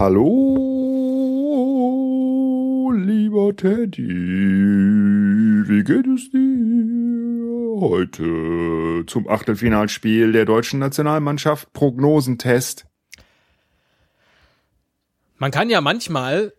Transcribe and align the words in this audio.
Hallo, 0.00 0.56
lieber 2.90 3.54
Teddy, 3.54 4.08
wie 5.68 5.84
geht 5.84 6.06
es 6.06 6.30
dir 6.30 7.80
heute 7.82 9.04
zum 9.06 9.28
Achtelfinalspiel 9.28 10.32
der 10.32 10.46
deutschen 10.46 10.78
Nationalmannschaft? 10.78 11.74
Prognosentest. 11.74 12.86
Man 15.36 15.50
kann 15.50 15.68
ja 15.68 15.82
manchmal, 15.82 16.54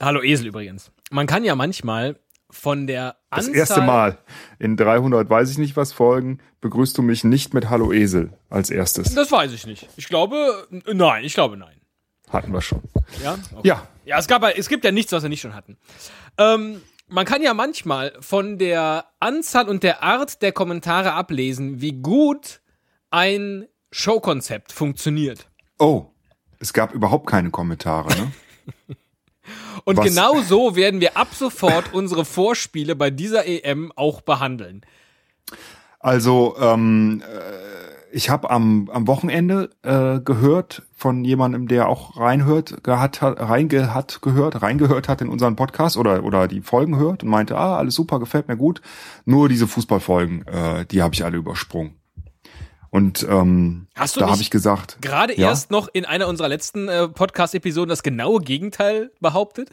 hallo 0.00 0.22
Esel 0.22 0.46
übrigens, 0.46 0.92
man 1.10 1.26
kann 1.26 1.42
ja 1.42 1.56
manchmal 1.56 2.20
von 2.50 2.86
der 2.86 3.16
Anzahl. 3.30 3.52
Das 3.52 3.68
erste 3.68 3.80
Mal 3.80 4.18
in 4.60 4.76
300, 4.76 5.28
weiß 5.28 5.50
ich 5.50 5.58
nicht 5.58 5.76
was 5.76 5.92
Folgen, 5.92 6.38
begrüßt 6.60 6.96
du 6.96 7.02
mich 7.02 7.24
nicht 7.24 7.52
mit 7.52 7.68
Hallo 7.68 7.92
Esel 7.92 8.32
als 8.48 8.70
erstes. 8.70 9.12
Das 9.12 9.32
weiß 9.32 9.52
ich 9.54 9.66
nicht. 9.66 9.88
Ich 9.96 10.06
glaube, 10.06 10.68
nein, 10.86 11.24
ich 11.24 11.34
glaube 11.34 11.56
nein. 11.56 11.79
Hatten 12.30 12.52
wir 12.52 12.60
schon. 12.60 12.82
Ja? 13.22 13.38
Okay. 13.54 13.68
Ja. 13.68 13.86
Ja, 14.04 14.18
es, 14.18 14.26
gab, 14.26 14.42
es 14.42 14.68
gibt 14.68 14.84
ja 14.84 14.90
nichts, 14.90 15.12
was 15.12 15.22
wir 15.22 15.28
nicht 15.28 15.40
schon 15.40 15.54
hatten. 15.54 15.76
Ähm, 16.38 16.80
man 17.08 17.26
kann 17.26 17.42
ja 17.42 17.54
manchmal 17.54 18.12
von 18.20 18.58
der 18.58 19.04
Anzahl 19.20 19.68
und 19.68 19.82
der 19.82 20.02
Art 20.02 20.42
der 20.42 20.52
Kommentare 20.52 21.12
ablesen, 21.12 21.80
wie 21.80 21.92
gut 21.92 22.60
ein 23.10 23.66
Showkonzept 23.92 24.72
funktioniert. 24.72 25.48
Oh, 25.78 26.06
es 26.58 26.72
gab 26.72 26.92
überhaupt 26.92 27.26
keine 27.26 27.50
Kommentare, 27.50 28.08
ne? 28.08 28.32
Und 29.84 29.96
Was? 29.96 30.06
genau 30.06 30.40
so 30.42 30.76
werden 30.76 31.00
wir 31.00 31.16
ab 31.16 31.28
sofort 31.34 31.92
unsere 31.94 32.24
Vorspiele 32.24 32.94
bei 32.94 33.10
dieser 33.10 33.46
EM 33.46 33.92
auch 33.96 34.20
behandeln. 34.20 34.82
Also, 35.98 36.56
ähm, 36.60 37.22
äh, 37.22 37.99
ich 38.12 38.30
habe 38.30 38.50
am, 38.50 38.88
am 38.92 39.06
Wochenende 39.06 39.70
äh, 39.82 40.20
gehört 40.20 40.82
von 40.94 41.24
jemandem, 41.24 41.68
der 41.68 41.88
auch 41.88 42.16
reinhört, 42.16 42.82
gehat, 42.82 43.20
hat, 43.22 43.40
reinge, 43.40 43.94
hat 43.94 44.20
gehört, 44.22 44.62
reingehört 44.62 45.08
hat 45.08 45.20
in 45.20 45.28
unseren 45.28 45.56
Podcast 45.56 45.96
oder 45.96 46.24
oder 46.24 46.48
die 46.48 46.60
Folgen 46.60 46.96
hört 46.98 47.22
und 47.22 47.28
meinte, 47.30 47.56
ah, 47.56 47.76
alles 47.76 47.94
super, 47.94 48.18
gefällt 48.18 48.48
mir 48.48 48.56
gut. 48.56 48.80
Nur 49.24 49.48
diese 49.48 49.66
Fußballfolgen, 49.66 50.46
äh, 50.46 50.86
die 50.86 51.02
habe 51.02 51.14
ich 51.14 51.24
alle 51.24 51.36
übersprungen. 51.36 51.94
Und 52.90 53.24
ähm, 53.28 53.86
Hast 53.94 54.16
du 54.16 54.20
da 54.20 54.30
habe 54.30 54.42
ich 54.42 54.50
gesagt, 54.50 54.98
Gerade 55.00 55.38
Ja? 55.38 55.48
erst 55.48 55.70
noch 55.70 55.88
in 55.92 56.04
einer 56.04 56.26
unserer 56.26 56.48
letzten 56.48 56.88
äh, 56.88 57.08
Podcast-Episoden 57.08 57.88
das 57.88 58.02
genaue 58.02 58.40
Gegenteil 58.40 59.12
behauptet. 59.20 59.70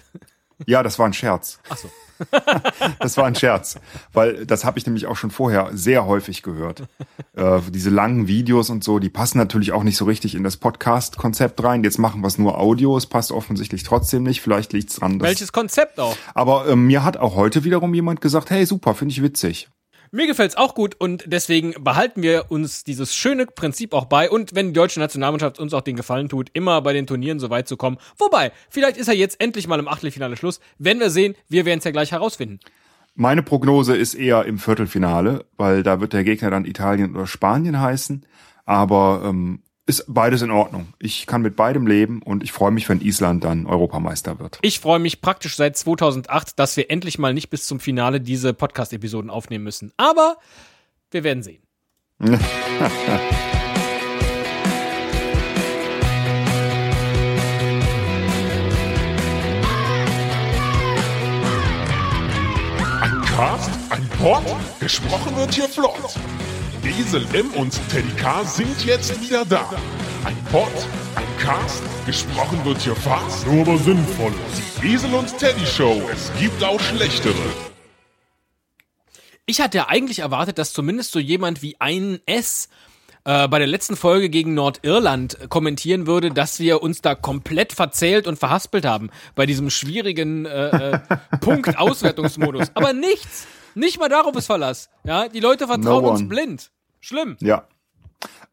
Ja, 0.66 0.84
das 0.84 0.98
war 1.00 1.06
ein 1.06 1.14
Scherz. 1.14 1.60
Ach 1.70 1.78
so. 1.78 1.90
Das 3.00 3.16
war 3.18 3.26
ein 3.26 3.36
Scherz, 3.36 3.80
weil 4.12 4.46
das 4.48 4.66
habe 4.66 4.80
ich 4.80 4.86
nämlich 4.88 5.06
auch 5.06 5.16
schon 5.16 5.30
vorher 5.30 5.70
sehr 5.74 6.06
häufig 6.08 6.42
gehört. 6.42 6.84
Äh, 7.36 7.60
diese 7.70 7.92
langen 7.92 8.28
Videos 8.28 8.72
und 8.72 8.84
so, 8.84 8.98
die 8.98 9.10
passen 9.10 9.38
natürlich 9.38 9.72
auch 9.72 9.84
nicht 9.84 9.98
so 9.98 10.06
richtig 10.06 10.34
in 10.34 10.44
das 10.44 10.58
Podcast-Konzept 10.58 11.64
rein. 11.64 11.84
Jetzt 11.84 12.00
machen 12.00 12.22
wir 12.22 12.28
es 12.28 12.40
nur 12.40 12.58
Audio, 12.58 12.98
es 12.98 13.06
passt 13.06 13.32
offensichtlich 13.32 13.84
trotzdem 13.84 14.24
nicht. 14.24 14.42
Vielleicht 14.42 14.74
liegt's 14.74 14.96
dran. 14.96 15.20
Dass, 15.20 15.28
Welches 15.28 15.52
Konzept 15.52 16.00
auch. 16.00 16.18
aber 16.34 16.68
ähm, 16.68 16.88
mir 16.88 17.04
hat 17.04 17.18
auch 17.18 17.36
heute 17.36 17.64
wiederum 17.64 17.94
jemand 17.94 18.20
gesagt, 18.22 18.50
hey, 18.50 18.66
super, 18.66 18.96
finde 18.96 19.12
ich 19.12 19.22
witzig. 19.22 19.70
Mir 20.12 20.28
gefällt's 20.28 20.56
auch 20.56 20.76
gut 20.76 20.96
und 21.00 21.24
deswegen 21.28 21.74
behalten 21.84 22.22
wir 22.22 22.46
uns 22.50 22.84
dieses 22.84 23.16
schöne 23.16 23.46
Prinzip 23.46 23.94
auch 23.94 24.06
bei 24.06 24.30
und 24.30 24.56
wenn 24.56 24.68
die 24.68 24.74
deutsche 24.74 25.00
Nationalmannschaft 25.00 25.60
uns 25.60 25.74
auch 25.74 25.82
den 25.82 25.96
Gefallen 25.96 26.30
tut, 26.30 26.50
immer 26.54 26.82
bei 26.82 26.94
den 26.94 27.08
Turnieren 27.08 27.40
so 27.40 27.50
weit 27.50 27.68
zu 27.68 27.78
kommen. 27.78 27.98
Wobei, 28.18 28.52
vielleicht 28.70 28.98
ist 28.98 29.08
er 29.08 29.16
jetzt 29.16 29.42
endlich 29.42 29.68
mal 29.68 29.80
im 29.80 29.88
Achtelfinale 29.88 30.38
Schluss. 30.38 30.60
Wenn 30.78 31.00
wir 31.00 31.10
sehen, 31.10 31.36
wir 31.50 31.66
werden 31.66 31.80
es 31.80 31.86
ja 31.86 31.92
gleich 31.92 32.12
herausfinden. 32.12 32.60
Meine 33.16 33.42
Prognose 33.42 33.96
ist 33.96 34.14
eher 34.14 34.46
im 34.46 34.60
Viertelfinale, 34.60 35.46
weil 35.58 35.82
da 35.84 36.00
wird 36.00 36.14
der 36.14 36.24
Gegner 36.24 36.52
dann 36.52 36.66
Italien 36.66 37.16
oder 37.16 37.26
Spanien 37.26 37.82
heißen. 37.82 38.26
Aber 38.66 39.24
ähm, 39.26 39.64
ist 39.88 40.04
beides 40.08 40.42
in 40.42 40.52
Ordnung. 40.52 40.90
Ich 41.00 41.26
kann 41.26 41.42
mit 41.42 41.56
beidem 41.56 41.88
leben 41.88 42.22
und 42.22 42.44
ich 42.44 42.52
freue 42.52 42.72
mich, 42.72 42.88
wenn 42.90 43.02
Island 43.02 43.46
dann 43.46 43.66
Europameister 43.66 44.38
wird. 44.38 44.60
Ich 44.62 44.80
freue 44.80 45.00
mich 45.00 45.22
praktisch 45.22 45.56
seit 45.56 45.78
2008, 45.78 46.60
dass 46.60 46.76
wir 46.78 46.92
endlich 46.92 47.18
mal 47.18 47.34
nicht 47.34 47.50
bis 47.50 47.66
zum 47.66 47.80
Finale 47.80 48.20
diese 48.20 48.54
Podcast-Episoden 48.54 49.30
aufnehmen 49.30 49.64
müssen. 49.64 49.94
Aber 49.96 50.38
wir 51.10 51.24
werden 51.24 51.42
sehen. 51.42 51.64
Ein 52.20 52.32
Cast, 63.26 63.72
ein 63.90 64.10
Pod, 64.20 64.44
gesprochen 64.82 65.36
wird 65.38 65.54
hier 65.54 65.70
flott. 65.70 65.96
Esel 66.90 67.26
M 67.34 67.52
und 67.54 67.78
Teddy 67.90 68.10
K 68.18 68.44
sind 68.46 68.86
jetzt 68.86 69.20
wieder 69.22 69.44
da. 69.46 69.70
Ein 70.24 70.38
Pod, 70.52 70.72
ein 71.16 71.38
Cast, 71.38 71.84
gesprochen 72.06 72.64
wird 72.64 72.80
hier 72.80 72.96
fast, 72.96 73.46
nur 73.46 73.62
aber 73.62 73.78
sinnvoll. 73.78 74.34
Die 74.82 74.94
Esel 74.94 75.14
und 75.14 75.38
Teddy 75.38 75.66
Show, 75.66 76.02
es 76.12 76.32
gibt 76.40 76.64
auch 76.64 76.80
schlechtere. 76.80 77.34
Ich 79.46 79.62
hatte 79.62 79.78
ja 79.78 79.88
eigentlich 79.90 80.20
erwartet, 80.20 80.58
dass 80.58 80.74
zumindest 80.74 81.12
so 81.12 81.20
jemand 81.20 81.62
wie 81.62 81.76
ein 81.80 82.20
S 82.26 82.70
äh, 83.26 83.48
bei 83.48 83.60
der 83.60 83.68
letzten 83.68 83.98
Folge 83.98 84.30
gegen 84.30 84.54
Nordirland 84.54 85.50
kommentieren 85.50 86.08
würde, 86.08 86.32
dass 86.32 86.60
wir 86.60 86.82
uns 86.82 87.02
da 87.02 87.16
komplett 87.16 87.74
verzählt 87.74 88.28
und 88.28 88.40
verhaspelt 88.40 88.86
haben 88.86 89.10
bei 89.36 89.46
diesem 89.46 89.70
schwierigen 89.70 90.46
äh, 90.46 90.94
äh, 90.94 91.00
Punkt-Auswertungsmodus. 91.42 92.72
Aber 92.74 92.94
nichts. 92.94 93.46
Nicht 93.76 94.00
mal 94.00 94.10
darauf 94.10 94.36
ist 94.36 94.48
Verlass. 94.48 94.90
Ja, 95.04 95.28
die 95.28 95.42
Leute 95.42 95.68
vertrauen 95.68 96.04
No 96.04 96.12
uns 96.12 96.28
blind. 96.28 96.72
Schlimm. 97.00 97.38
Ja. 97.40 97.68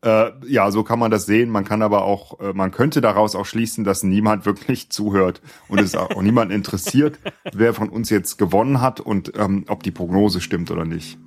Äh, 0.05 0.33
ja, 0.47 0.71
so 0.71 0.83
kann 0.83 0.99
man 0.99 1.11
das 1.11 1.25
sehen. 1.25 1.49
Man 1.49 1.65
kann 1.65 1.81
aber 1.81 2.05
auch, 2.05 2.39
äh, 2.41 2.53
man 2.53 2.71
könnte 2.71 3.01
daraus 3.01 3.35
auch 3.35 3.47
schließen, 3.47 3.85
dass 3.85 4.03
niemand 4.03 4.45
wirklich 4.47 4.91
zuhört 4.91 5.41
und 5.69 5.81
es 5.81 5.97
auch 5.97 6.21
niemand 6.21 6.53
interessiert, 6.53 7.19
wer 7.53 7.75
von 7.75 7.89
uns 7.89 8.11
jetzt 8.11 8.37
gewonnen 8.37 8.81
hat 8.81 9.01
und 9.01 9.33
ähm, 9.39 9.65
ob 9.69 9.83
die 9.83 9.91
Prognose 9.91 10.41
stimmt 10.41 10.71
oder 10.71 10.85
nicht. 10.85 11.19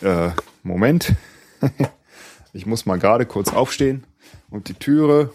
Äh, 0.00 0.30
Moment. 0.62 1.14
Ich 2.52 2.66
muss 2.66 2.84
mal 2.84 2.98
gerade 2.98 3.26
kurz 3.26 3.52
aufstehen 3.52 4.04
und 4.50 4.68
die 4.68 4.74
Türe, 4.74 5.32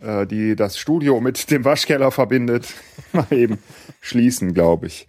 äh, 0.00 0.26
die 0.26 0.56
das 0.56 0.76
Studio 0.76 1.20
mit 1.20 1.50
dem 1.50 1.64
Waschkeller 1.64 2.10
verbindet, 2.10 2.74
mal 3.12 3.26
eben 3.30 3.58
schließen, 4.00 4.52
glaube 4.52 4.88
ich, 4.88 5.08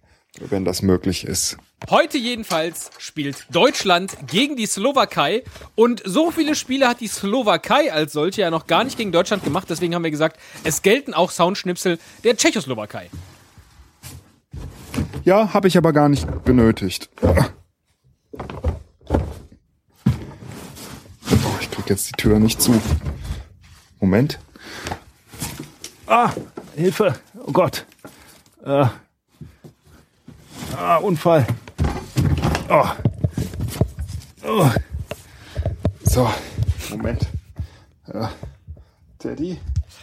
wenn 0.49 0.65
das 0.65 0.81
möglich 0.81 1.25
ist. 1.25 1.57
Heute 1.89 2.17
jedenfalls 2.17 2.91
spielt 2.97 3.45
Deutschland 3.51 4.15
gegen 4.27 4.55
die 4.55 4.65
Slowakei 4.65 5.43
und 5.75 6.01
so 6.05 6.29
viele 6.31 6.55
Spiele 6.55 6.87
hat 6.87 6.99
die 6.99 7.07
Slowakei 7.07 7.91
als 7.91 8.13
solche 8.13 8.41
ja 8.41 8.51
noch 8.51 8.67
gar 8.67 8.83
nicht 8.83 8.97
gegen 8.97 9.11
Deutschland 9.11 9.43
gemacht. 9.43 9.67
Deswegen 9.69 9.95
haben 9.95 10.03
wir 10.03 10.11
gesagt, 10.11 10.39
es 10.63 10.81
gelten 10.81 11.13
auch 11.13 11.31
Soundschnipsel 11.31 11.97
der 12.23 12.35
Tschechoslowakei. 12.37 13.09
Ja, 15.23 15.53
habe 15.53 15.67
ich 15.67 15.77
aber 15.77 15.93
gar 15.93 16.09
nicht 16.09 16.27
benötigt. 16.43 17.09
Oh, 17.21 17.35
ich 21.61 21.71
krieg 21.71 21.89
jetzt 21.89 22.09
die 22.09 22.13
Tür 22.17 22.39
nicht 22.39 22.61
zu. 22.61 22.79
Moment. 23.99 24.39
Ah, 26.07 26.31
Hilfe. 26.75 27.15
Oh 27.45 27.51
Gott. 27.51 27.85
Äh. 28.65 28.85
Ah, 30.77 30.97
Unfall. 30.97 31.45
Oh. 32.69 32.85
Oh. 34.45 34.69
So, 36.03 36.29
Moment. 36.89 37.27
Ja. 38.11 38.31
Teddy? 39.19 39.59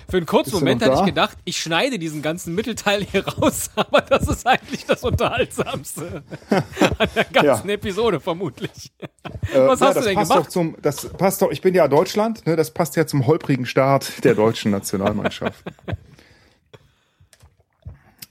Für 0.09 0.19
einen 0.19 0.27
kurzen 0.27 0.53
du 0.53 0.59
Moment 0.59 0.82
hatte 0.82 0.93
ich 0.93 0.99
da? 1.00 1.04
gedacht, 1.06 1.37
ich 1.44 1.56
schneide 1.56 1.99
diesen 1.99 2.22
ganzen 2.22 2.54
Mittelteil 2.54 3.03
hier 3.03 3.27
raus, 3.27 3.71
aber 3.77 4.03
das 4.03 4.28
ist 4.28 4.47
eigentlich 4.47 4.87
das 4.87 5.03
Unterhaltsamste 5.03 6.22
an 6.50 7.09
der 7.15 7.25
ganzen 7.25 7.69
Episode 7.71 8.21
vermutlich. 8.21 8.93
Was 9.53 9.53
Äh, 9.53 9.56
ja, 9.56 9.69
hast 9.69 9.81
du 9.81 9.87
das 9.87 10.04
denn 10.04 10.15
passt 10.15 10.31
gemacht? 10.31 10.47
Doch 10.47 10.50
zum, 10.50 10.77
das 10.81 11.09
passt 11.09 11.43
doch, 11.43 11.50
ich 11.50 11.60
bin 11.60 11.75
ja 11.75 11.88
Deutschland, 11.88 12.47
ne, 12.47 12.54
das 12.54 12.71
passt 12.71 12.94
ja 12.94 13.06
zum 13.06 13.27
holprigen 13.27 13.66
Start 13.66 14.22
der 14.22 14.34
deutschen 14.34 14.71
Nationalmannschaft. 14.71 15.65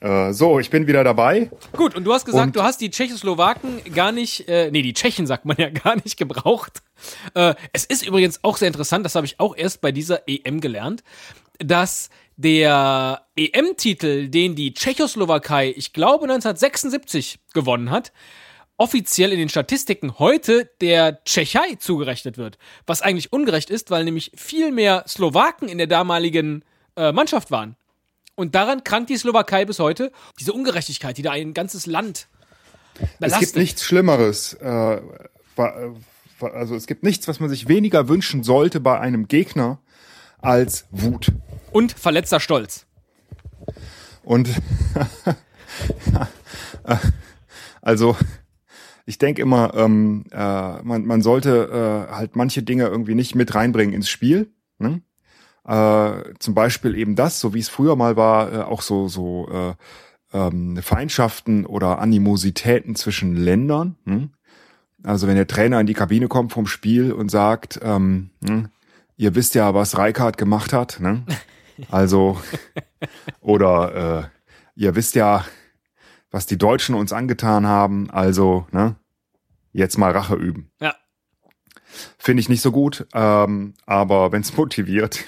äh, 0.06 0.34
so, 0.34 0.60
ich 0.60 0.70
bin 0.70 0.88
wieder 0.88 1.04
dabei. 1.04 1.50
Gut, 1.74 1.96
und 1.96 2.04
du 2.04 2.14
hast 2.14 2.26
gesagt, 2.26 2.48
Und- 2.48 2.56
du 2.56 2.64
hast 2.64 2.80
die 2.82 2.90
Tschechoslowaken 2.90 3.82
gar 3.94 4.12
nicht, 4.12 4.48
äh, 4.48 4.70
nee, 4.72 4.82
die 4.82 4.94
Tschechen 4.94 5.26
sagt 5.28 5.46
man 5.46 5.58
ja 5.58 5.70
gar 5.84 5.96
nicht 5.96 6.18
gebraucht. 6.18 6.82
Äh, 7.34 7.56
es 7.74 7.86
ist 7.86 8.06
übrigens 8.06 8.44
auch 8.44 8.58
sehr 8.58 8.68
interessant, 8.68 9.06
das 9.06 9.16
habe 9.16 9.26
ich 9.26 9.40
auch 9.40 9.56
erst 9.56 9.82
bei 9.82 9.92
dieser 9.92 10.28
EM 10.28 10.62
gelernt, 10.62 11.04
dass 11.60 12.10
der 12.38 13.22
EM-Titel, 13.38 14.28
den 14.28 14.56
die 14.56 14.74
Tschechoslowakei, 14.74 15.74
ich 15.76 15.94
glaube 15.94 16.26
1976 16.26 17.40
gewonnen 17.54 17.92
hat, 17.92 18.12
offiziell 18.78 19.32
in 19.32 19.40
den 19.40 19.48
Statistiken 19.50 20.20
heute 20.20 20.70
der 20.82 21.24
Tschechei 21.24 21.76
zugerechnet 21.80 22.38
wird. 22.38 22.58
Was 22.86 23.02
eigentlich 23.02 23.32
ungerecht 23.32 23.70
ist, 23.70 23.90
weil 23.90 24.04
nämlich 24.04 24.32
viel 24.36 24.72
mehr 24.72 25.06
Slowaken 25.08 25.70
in 25.70 25.78
der 25.78 25.88
damaligen 25.88 26.66
äh, 26.98 27.14
Mannschaft 27.14 27.52
waren. 27.52 27.78
Und 28.36 28.56
daran 28.56 28.84
krankt 28.84 29.10
die 29.10 29.18
Slowakei 29.18 29.66
bis 29.66 29.80
heute. 29.80 30.12
Diese 30.40 30.54
Ungerechtigkeit, 30.54 31.18
die 31.18 31.22
da 31.22 31.32
ein 31.32 31.54
ganzes 31.54 31.86
Land 31.86 32.28
Es 32.96 33.10
belastet. 33.20 33.40
gibt 33.42 33.56
nichts 33.56 33.84
Schlimmeres. 33.84 34.54
Äh, 34.54 34.96
äh, 34.96 35.02
also 36.40 36.76
es 36.76 36.86
gibt 36.86 37.04
nichts, 37.04 37.28
was 37.28 37.40
man 37.40 37.50
sich 37.50 37.68
weniger 37.68 38.10
wünschen 38.10 38.44
sollte 38.44 38.80
bei 38.82 39.00
einem 39.00 39.28
Gegner, 39.28 39.80
als 40.42 40.86
Wut. 40.92 41.32
Und 41.72 41.94
verletzter 41.94 42.40
Stolz. 42.40 42.86
Und 44.24 44.50
also 47.82 48.18
ich 49.06 49.18
denke 49.18 49.42
immer, 49.42 49.74
ähm, 49.76 50.26
äh, 50.32 50.82
man, 50.82 51.06
man 51.06 51.22
sollte 51.22 52.08
äh, 52.10 52.14
halt 52.14 52.36
manche 52.36 52.64
Dinge 52.64 52.88
irgendwie 52.88 53.16
nicht 53.16 53.36
mit 53.36 53.56
reinbringen 53.56 53.94
ins 53.94 54.10
Spiel. 54.10 54.52
Ne? 54.78 55.02
Äh, 55.66 56.34
zum 56.40 56.54
Beispiel 56.54 56.96
eben 56.96 57.16
das, 57.16 57.40
so 57.40 57.54
wie 57.54 57.60
es 57.60 57.70
früher 57.70 57.96
mal 57.96 58.16
war, 58.16 58.54
äh, 58.54 58.58
auch 58.62 58.82
so 58.82 59.08
so 59.08 59.50
äh, 59.50 59.74
ähm, 60.34 60.78
Feindschaften 60.82 61.66
oder 61.66 62.00
Animositäten 62.00 62.96
zwischen 62.96 63.36
Ländern. 63.36 63.96
Ne? 64.06 64.30
Also 65.04 65.28
wenn 65.28 65.36
der 65.36 65.48
Trainer 65.48 65.80
in 65.80 65.88
die 65.88 65.94
Kabine 65.94 66.28
kommt 66.28 66.52
vom 66.52 66.68
Spiel 66.68 67.12
und 67.12 67.30
sagt, 67.30 67.80
ähm, 67.84 68.32
ne, 68.42 68.70
ihr 69.18 69.36
wisst 69.36 69.56
ja, 69.56 69.74
was 69.74 69.98
Reikard 69.98 70.38
gemacht 70.38 70.74
hat, 70.74 71.00
ne? 71.00 71.24
Also 71.92 72.40
oder 73.42 74.30
äh, 74.76 74.82
ihr 74.82 74.96
wisst 74.96 75.16
ja, 75.16 75.44
was 76.32 76.46
die 76.46 76.58
Deutschen 76.58 76.96
uns 76.96 77.12
angetan 77.12 77.68
haben, 77.68 78.10
also 78.10 78.66
ne, 78.72 78.96
jetzt 79.74 79.98
mal 79.98 80.12
Rache 80.12 80.36
üben. 80.36 80.72
Ja. 80.80 80.96
Finde 82.18 82.40
ich 82.40 82.48
nicht 82.48 82.62
so 82.62 82.72
gut, 82.72 83.06
ähm, 83.14 83.74
aber 83.86 84.32
wenn 84.32 84.42
es 84.42 84.56
motiviert. 84.56 85.26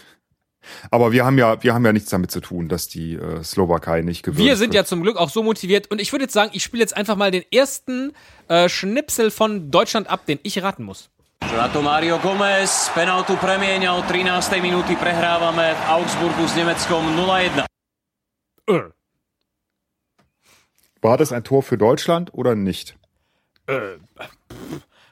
Aber 0.92 1.12
wir 1.12 1.26
haben 1.26 1.38
ja, 1.38 1.62
wir 1.64 1.74
haben 1.74 1.86
ja 1.86 1.94
nichts 1.94 2.10
damit 2.10 2.32
zu 2.32 2.40
tun, 2.40 2.70
dass 2.70 2.88
die 2.88 3.16
äh, 3.16 3.44
Slowakei 3.44 4.02
nicht 4.02 4.24
gewinnt. 4.24 4.46
Wir 4.46 4.58
sind 4.58 4.74
ja 4.74 4.86
zum 4.86 5.02
Glück 5.04 5.18
auch 5.18 5.30
so 5.30 5.44
motiviert 5.44 5.90
und 5.92 6.02
ich 6.02 6.12
würde 6.12 6.24
jetzt 6.24 6.34
sagen, 6.34 6.52
ich 6.54 6.64
spiele 6.64 6.82
jetzt 6.82 6.96
einfach 6.96 7.16
mal 7.16 7.32
den 7.32 7.44
ersten 7.52 8.14
äh, 8.48 8.70
Schnipsel 8.70 9.32
von 9.32 9.72
Deutschland 9.72 10.10
ab, 10.10 10.26
den 10.26 10.40
ich 10.44 10.62
raten 10.62 10.84
muss. 10.84 11.10
Na 11.56 11.68
to 11.68 11.82
Mario 11.82 12.18
Gomez, 12.20 12.90
penaltu 12.94 13.36
premieňal, 13.36 14.02
13. 14.08 14.62
minúty 14.62 14.96
prehrávame 14.96 15.76
v 15.76 15.90
Augsburgu 15.90 16.46
s 16.46 16.56
Nemeckom 16.56 17.06
0-1. 17.16 17.66
Äh, 18.68 18.92
War 21.02 21.18
das 21.18 21.32
ein 21.32 21.44
Tor 21.44 21.64
für 21.64 21.78
Deutschland 21.78 22.34
oder 22.34 22.56
nicht? 22.56 22.98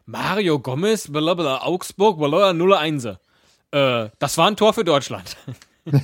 Mario 0.05 0.59
Gomez, 0.59 1.11
blablabla, 1.11 1.61
Augsburg, 1.63 2.17
blablabla, 2.17 2.51
0-1. 2.51 3.17
Äh, 3.71 4.09
das 4.19 4.37
war 4.37 4.47
ein 4.47 4.55
Tor 4.55 4.73
für 4.73 4.83
Deutschland. 4.83 5.37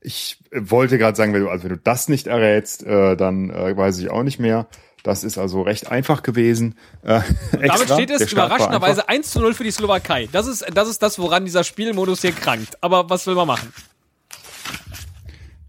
Ich 0.00 0.38
äh, 0.50 0.60
wollte 0.62 0.96
gerade 0.96 1.14
sagen, 1.14 1.34
wenn 1.34 1.42
du, 1.42 1.50
also 1.50 1.64
wenn 1.64 1.72
du 1.72 1.76
das 1.76 2.08
nicht 2.08 2.26
errätst, 2.26 2.84
äh, 2.84 3.16
dann 3.16 3.50
äh, 3.50 3.76
weiß 3.76 3.98
ich 3.98 4.08
auch 4.08 4.22
nicht 4.22 4.38
mehr. 4.38 4.66
Das 5.02 5.24
ist 5.24 5.38
also 5.38 5.62
recht 5.62 5.90
einfach 5.90 6.22
gewesen. 6.22 6.74
Äh, 7.02 7.20
Damit 7.52 7.90
steht 7.90 8.10
es 8.10 8.32
überraschenderweise 8.32 9.08
1 9.08 9.30
zu 9.30 9.40
0 9.40 9.54
für 9.54 9.64
die 9.64 9.70
Slowakei. 9.70 10.28
Das 10.32 10.46
ist, 10.46 10.64
das 10.72 10.88
ist 10.88 11.02
das, 11.02 11.18
woran 11.18 11.44
dieser 11.44 11.64
Spielmodus 11.64 12.22
hier 12.22 12.32
krankt. 12.32 12.82
Aber 12.82 13.10
was 13.10 13.26
will 13.26 13.34
man 13.34 13.46
machen? 13.46 13.72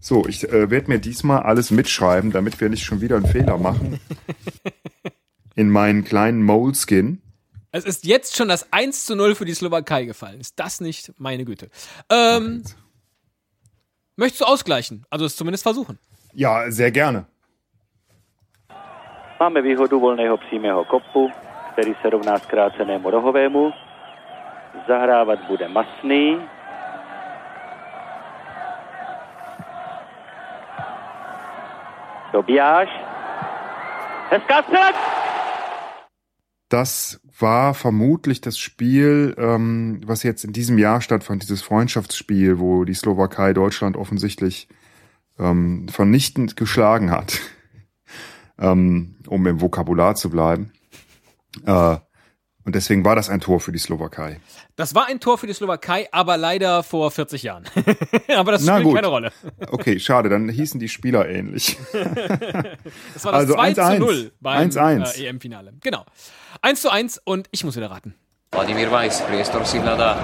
So, 0.00 0.26
ich 0.26 0.48
äh, 0.48 0.70
werde 0.70 0.88
mir 0.88 0.98
diesmal 0.98 1.42
alles 1.42 1.70
mitschreiben, 1.70 2.32
damit 2.32 2.60
wir 2.60 2.68
nicht 2.68 2.84
schon 2.84 3.00
wieder 3.00 3.16
einen 3.16 3.26
Fehler 3.26 3.58
machen. 3.58 4.00
In 5.54 5.70
meinen 5.70 6.02
kleinen 6.04 6.42
Moleskin. 6.42 7.20
Es 7.78 7.84
ist 7.84 8.04
jetzt 8.04 8.36
schon 8.36 8.48
das 8.48 8.72
1 8.72 9.06
zu 9.06 9.14
0 9.14 9.34
für 9.36 9.44
die 9.44 9.54
Slowakei 9.54 10.04
gefallen. 10.04 10.40
Ist 10.40 10.58
das 10.58 10.80
nicht 10.80 11.12
meine 11.18 11.44
Güte? 11.44 11.70
Ähm, 12.10 12.64
möchtest 14.16 14.40
du 14.40 14.46
ausgleichen? 14.46 15.06
Also 15.10 15.24
es 15.24 15.36
zumindest 15.36 15.62
versuchen. 15.62 15.98
Ja, 16.34 16.70
sehr 16.70 16.90
gerne. 16.90 17.26
Máme 19.40 19.62
výhodu 19.62 20.00
volného 20.00 20.36
přímého 20.36 20.84
kopu, 20.84 21.30
který 21.72 21.94
se 22.02 22.10
rovná 22.10 22.38
zkrácenému 22.38 23.10
rohovému. 23.10 23.72
Zahrávat 24.88 25.38
bude 25.48 25.68
masný. 25.68 26.38
Dobijáš. 32.32 32.88
Hezká 34.30 34.62
střelec! 34.62 35.07
Das 36.68 37.20
war 37.38 37.72
vermutlich 37.72 38.40
das 38.40 38.58
Spiel, 38.58 39.34
ähm, 39.38 40.00
was 40.04 40.22
jetzt 40.22 40.44
in 40.44 40.52
diesem 40.52 40.76
Jahr 40.78 41.00
stattfand, 41.00 41.42
dieses 41.42 41.62
Freundschaftsspiel, 41.62 42.58
wo 42.58 42.84
die 42.84 42.94
Slowakei 42.94 43.52
Deutschland 43.52 43.96
offensichtlich 43.96 44.68
ähm, 45.38 45.88
vernichtend 45.88 46.56
geschlagen 46.56 47.10
hat, 47.10 47.40
ähm, 48.58 49.16
um 49.26 49.46
im 49.46 49.60
Vokabular 49.60 50.14
zu 50.14 50.30
bleiben. 50.30 50.72
Äh, 51.64 51.96
und 52.68 52.74
deswegen 52.74 53.02
war 53.02 53.16
das 53.16 53.30
ein 53.30 53.40
Tor 53.40 53.60
für 53.60 53.72
die 53.72 53.78
Slowakei. 53.78 54.42
Das 54.76 54.94
war 54.94 55.06
ein 55.06 55.20
Tor 55.20 55.38
für 55.38 55.46
die 55.46 55.54
Slowakei, 55.54 56.06
aber 56.12 56.36
leider 56.36 56.82
vor 56.82 57.10
40 57.10 57.42
Jahren. 57.42 57.64
aber 58.36 58.52
das 58.52 58.66
spielt 58.66 58.84
gut. 58.84 58.94
keine 58.94 59.06
Rolle. 59.06 59.32
Okay, 59.70 59.98
schade, 59.98 60.28
dann 60.28 60.50
hießen 60.50 60.78
die 60.78 60.90
Spieler 60.90 61.26
ähnlich. 61.26 61.78
Das 63.14 63.24
war 63.24 63.32
das 63.32 63.40
Also 63.40 63.54
2 63.54 63.72
zu 63.72 63.80
1-1. 63.80 63.98
0 64.00 64.32
beim 64.40 64.68
1-1. 64.68 65.16
äh, 65.16 65.28
EM-Finale. 65.28 65.72
Genau. 65.80 66.04
1 66.60 66.82
zu 66.82 66.90
1 66.90 67.22
und 67.24 67.48
ich 67.52 67.64
muss 67.64 67.74
wieder 67.74 67.90
raten. 67.90 68.14
Vladimír 68.52 68.92
Weiss, 68.92 69.22
priestor 69.22 69.64
si 69.64 69.80
hľadá 69.80 70.20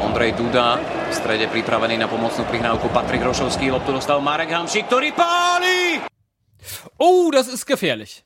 Ondrej 0.00 0.32
Duda, 0.32 0.80
v 1.08 1.12
strede 1.12 1.44
pripravený 1.52 2.00
na 2.00 2.08
pomocnú 2.08 2.48
prihrávku 2.48 2.88
Patrik 2.88 3.20
Rošovský, 3.20 3.68
loptu 3.68 3.92
dostal 3.92 4.24
Marek 4.24 4.48
Hamšík, 4.48 4.88
ktorý 4.88 5.12
páli! 5.12 6.00
Oh, 6.96 7.28
das 7.28 7.52
ist 7.52 7.68
gefährlich. 7.68 8.24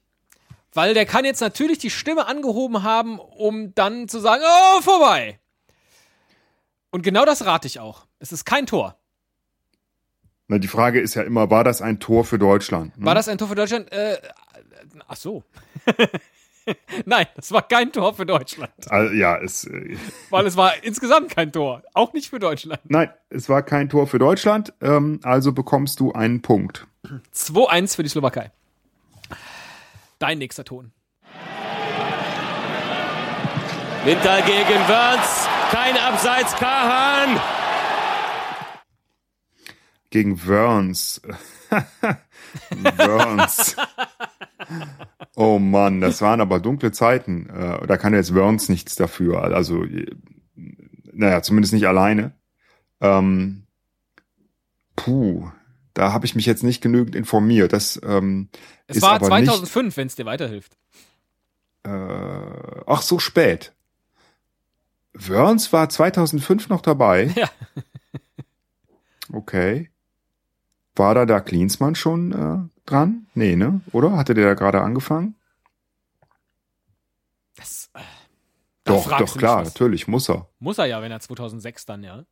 Weil 0.77 0.93
der 0.93 1.07
kann 1.07 1.25
jetzt 1.25 1.41
natürlich 1.41 1.79
die 1.79 1.89
Stimme 1.89 2.27
angehoben 2.27 2.83
haben, 2.83 3.19
um 3.19 3.75
dann 3.75 4.09
zu 4.09 4.21
sagen, 4.21 4.43
oh, 4.47 4.83
vorbei. 4.83 5.41
Und 6.91 7.01
genau 7.01 7.25
das 7.25 7.47
rate 7.47 7.67
ich 7.67 7.81
auch. 7.81 8.07
Es 8.19 8.31
ist 8.31 8.45
kein 8.45 8.67
Tor. 8.67 8.99
Na, 10.49 10.59
die 10.59 10.69
Frage 10.69 11.01
ist 11.01 11.15
ja 11.15 11.23
immer, 11.23 11.51
war 11.51 11.65
das 11.65 11.81
ein 11.81 11.99
Tor 11.99 12.27
für 12.27 12.39
Deutschland? 12.39 12.97
Ne? 12.99 13.07
War 13.07 13.15
das 13.15 13.27
ein 13.29 13.39
Tor 13.39 13.49
für 13.49 13.55
Deutschland? 13.55 13.91
Äh, 13.91 14.19
ach 15.09 15.17
so. 15.17 15.45
Nein, 17.07 17.27
das 17.37 17.53
war 17.53 17.67
kein 17.67 17.91
Tor 17.91 18.13
für 18.13 18.27
Deutschland. 18.27 18.73
Also, 18.91 19.15
ja, 19.15 19.39
es, 19.39 19.65
äh, 19.65 19.97
Weil 20.29 20.45
es 20.45 20.59
war 20.59 20.85
insgesamt 20.85 21.35
kein 21.35 21.53
Tor. 21.53 21.85
Auch 21.95 22.13
nicht 22.13 22.29
für 22.29 22.39
Deutschland. 22.39 22.81
nein, 22.85 23.09
es 23.31 23.49
war 23.49 23.63
kein 23.63 23.89
Tor 23.89 24.07
für 24.07 24.19
Deutschland, 24.19 24.75
ähm, 24.83 25.21
also 25.23 25.53
bekommst 25.53 26.01
du 26.01 26.13
einen 26.13 26.43
Punkt. 26.43 26.87
2-1 27.33 27.97
für 27.97 28.03
die 28.03 28.11
Slowakei. 28.11 28.53
Dein 30.19 30.39
nächster 30.39 30.65
Ton. 30.65 30.93
Winter 34.05 34.41
gegen 34.43 34.89
Wörns, 34.89 35.49
kein 35.71 35.97
Abseits, 35.97 36.55
Kahan! 36.57 37.41
Gegen 40.11 40.47
Wörns. 40.47 41.21
Wörns. 42.71 43.77
Oh 45.35 45.59
Mann, 45.59 46.01
das 46.01 46.23
waren 46.23 46.41
aber 46.41 46.61
dunkle 46.61 46.93
Zeiten. 46.93 47.51
Äh, 47.51 47.87
da 47.87 47.97
kann 47.97 48.15
jetzt 48.15 48.35
Wörns 48.35 48.69
nichts 48.69 48.95
dafür. 48.95 49.43
Also, 49.43 49.85
naja, 51.13 51.43
zumindest 51.43 51.75
nicht 51.75 51.87
alleine. 51.87 52.33
Ähm, 53.01 53.67
puh, 54.95 55.51
da 55.97 56.13
habe 56.13 56.27
ich 56.27 56.35
mich 56.35 56.45
jetzt 56.45 56.63
nicht 56.63 56.83
genügend 56.83 57.15
informiert. 57.15 57.73
Das 57.73 57.99
ähm, 58.05 58.51
Es 58.87 58.97
ist 58.97 59.03
war 59.03 59.15
aber 59.15 59.27
2005, 59.27 59.97
wenn 59.97 60.07
es 60.07 60.15
dir 60.15 60.27
weiterhilft. 60.27 60.77
Äh, 61.85 61.89
ach, 62.87 63.01
so 63.01 63.19
spät. 63.19 63.73
Wörns 65.15 65.73
war 65.73 65.89
2005 65.89 66.69
noch 66.69 66.83
dabei. 66.83 67.33
Ja. 67.37 67.49
Okay. 69.33 69.91
War 70.95 71.15
da 71.15 71.27
da 71.27 71.41
Klinsmann 71.41 71.97
schon 71.97 72.33
äh, 72.33 72.89
dran? 72.89 73.27
Nee, 73.35 73.57
ne? 73.57 73.81
Oder? 73.91 74.17
Hatte 74.17 74.35
der 74.35 74.47
da 74.47 74.55
gerade 74.55 74.83
angefangen? 74.83 75.35
Das, 77.57 77.91
äh, 77.95 78.01
Doch, 78.85 79.09
doch, 79.19 79.37
klar, 79.37 79.65
natürlich, 79.65 80.07
muss 80.07 80.29
er. 80.29 80.49
Muss 80.61 80.79
er 80.79 80.87
ja, 80.87 81.03
wenn 81.03 81.11
er 81.11 81.19
2006 81.19 81.87
dann, 81.87 82.05
ja. 82.05 82.25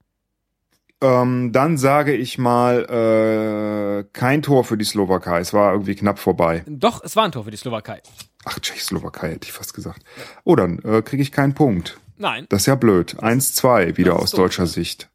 Ähm, 1.03 1.53
dann 1.53 1.77
sage 1.77 2.15
ich 2.15 2.39
mal, 2.39 2.85
äh, 2.89 4.05
kein 4.13 4.43
Tor 4.43 4.65
für 4.65 4.77
die 4.79 4.85
Slowakei. 4.85 5.41
Es 5.41 5.53
war 5.53 5.73
irgendwie 5.73 5.95
knapp 5.95 6.19
vorbei. 6.19 6.65
Doch, 6.67 7.03
es 7.05 7.17
war 7.17 7.25
ein 7.25 7.33
Tor 7.33 7.45
für 7.45 7.51
die 7.51 7.57
Slowakei. 7.57 8.01
Ach, 8.45 8.59
Tschechoslowakei 8.59 9.33
hätte 9.33 9.47
ich 9.47 9.53
fast 9.53 9.75
gesagt. 9.75 10.03
Oh, 10.45 10.55
dann 10.57 10.79
äh, 10.81 11.03
kriege 11.03 11.23
ich 11.23 11.33
keinen 11.33 11.55
Punkt. 11.55 11.99
Nein. 12.17 12.47
Das 12.49 12.63
ist 12.63 12.67
ja 12.67 12.75
blöd. 12.75 13.17
1-2 13.19 13.97
wieder 13.97 14.17
aus 14.17 14.31
doof. 14.31 14.41
deutscher 14.41 14.67
Sicht. 14.67 15.09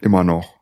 Immer 0.00 0.24
noch. 0.24 0.54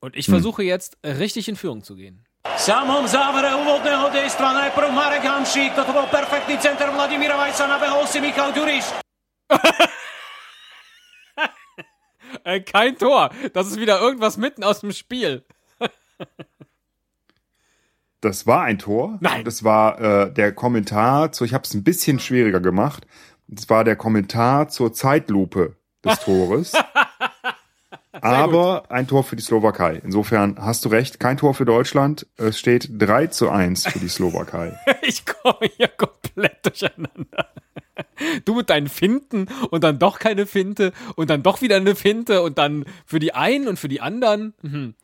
Und 0.00 0.14
Hm. 0.14 0.18
ich 0.20 0.26
versuche 0.26 0.62
jetzt 0.62 0.98
richtig 1.04 1.48
in 1.48 1.56
Führung 1.56 1.82
zu 1.82 1.96
gehen. 1.96 2.22
Samom 2.58 3.06
závere 3.10 3.50
úvodného 3.58 4.06
dejstva 4.14 4.52
najprv 4.52 4.92
Marek 4.94 5.24
Hamšík, 5.26 5.74
toto 5.74 5.92
bol 5.92 6.06
perfektný 6.06 6.54
center 6.62 6.94
Vladimíra 6.94 7.34
Vajsa, 7.36 7.66
nabehol 7.66 8.06
si 8.06 8.20
Michal 8.20 8.52
Ďuriš. 8.54 8.84
Äh, 12.44 12.60
kein 12.60 12.96
Tor. 12.98 13.30
Das 13.52 13.66
ist 13.68 13.78
wieder 13.78 14.00
irgendwas 14.00 14.36
mitten 14.36 14.64
aus 14.64 14.80
dem 14.80 14.92
Spiel. 14.92 15.44
Das 18.20 18.46
war 18.46 18.62
ein 18.62 18.78
Tor. 18.78 19.18
Nein. 19.20 19.44
Das 19.44 19.62
war 19.62 20.00
äh, 20.00 20.32
der 20.32 20.52
Kommentar 20.52 21.32
zu, 21.32 21.44
ich 21.44 21.54
habe 21.54 21.64
es 21.64 21.74
ein 21.74 21.84
bisschen 21.84 22.18
schwieriger 22.18 22.60
gemacht. 22.60 23.06
Das 23.46 23.68
war 23.70 23.84
der 23.84 23.96
Kommentar 23.96 24.68
zur 24.68 24.92
Zeitlupe 24.92 25.76
des 26.04 26.18
Tores. 26.20 26.72
Aber 28.12 28.90
ein 28.90 29.06
Tor 29.06 29.22
für 29.22 29.36
die 29.36 29.42
Slowakei. 29.42 30.00
Insofern 30.02 30.56
hast 30.58 30.84
du 30.84 30.88
recht, 30.88 31.20
kein 31.20 31.36
Tor 31.36 31.54
für 31.54 31.66
Deutschland. 31.66 32.26
Es 32.36 32.58
steht 32.58 32.88
3 32.90 33.28
zu 33.28 33.50
1 33.50 33.86
für 33.86 33.98
die 33.98 34.08
Slowakei. 34.08 34.76
ich 35.02 35.24
komme 35.26 35.70
hier 35.76 35.88
komplett 35.88 36.64
durcheinander. 36.64 37.50
Du 38.44 38.54
mit 38.54 38.70
deinen 38.70 38.88
Finten 38.88 39.46
und 39.70 39.84
dann 39.84 39.98
doch 39.98 40.18
keine 40.18 40.46
Finte 40.46 40.92
und 41.16 41.30
dann 41.30 41.42
doch 41.42 41.60
wieder 41.62 41.76
eine 41.76 41.94
Finte 41.94 42.42
und 42.42 42.58
dann 42.58 42.84
für 43.04 43.18
die 43.18 43.34
einen 43.34 43.68
und 43.68 43.78
für 43.78 43.88
die 43.88 44.00
anderen. 44.00 44.54
Mhm. 44.62 44.94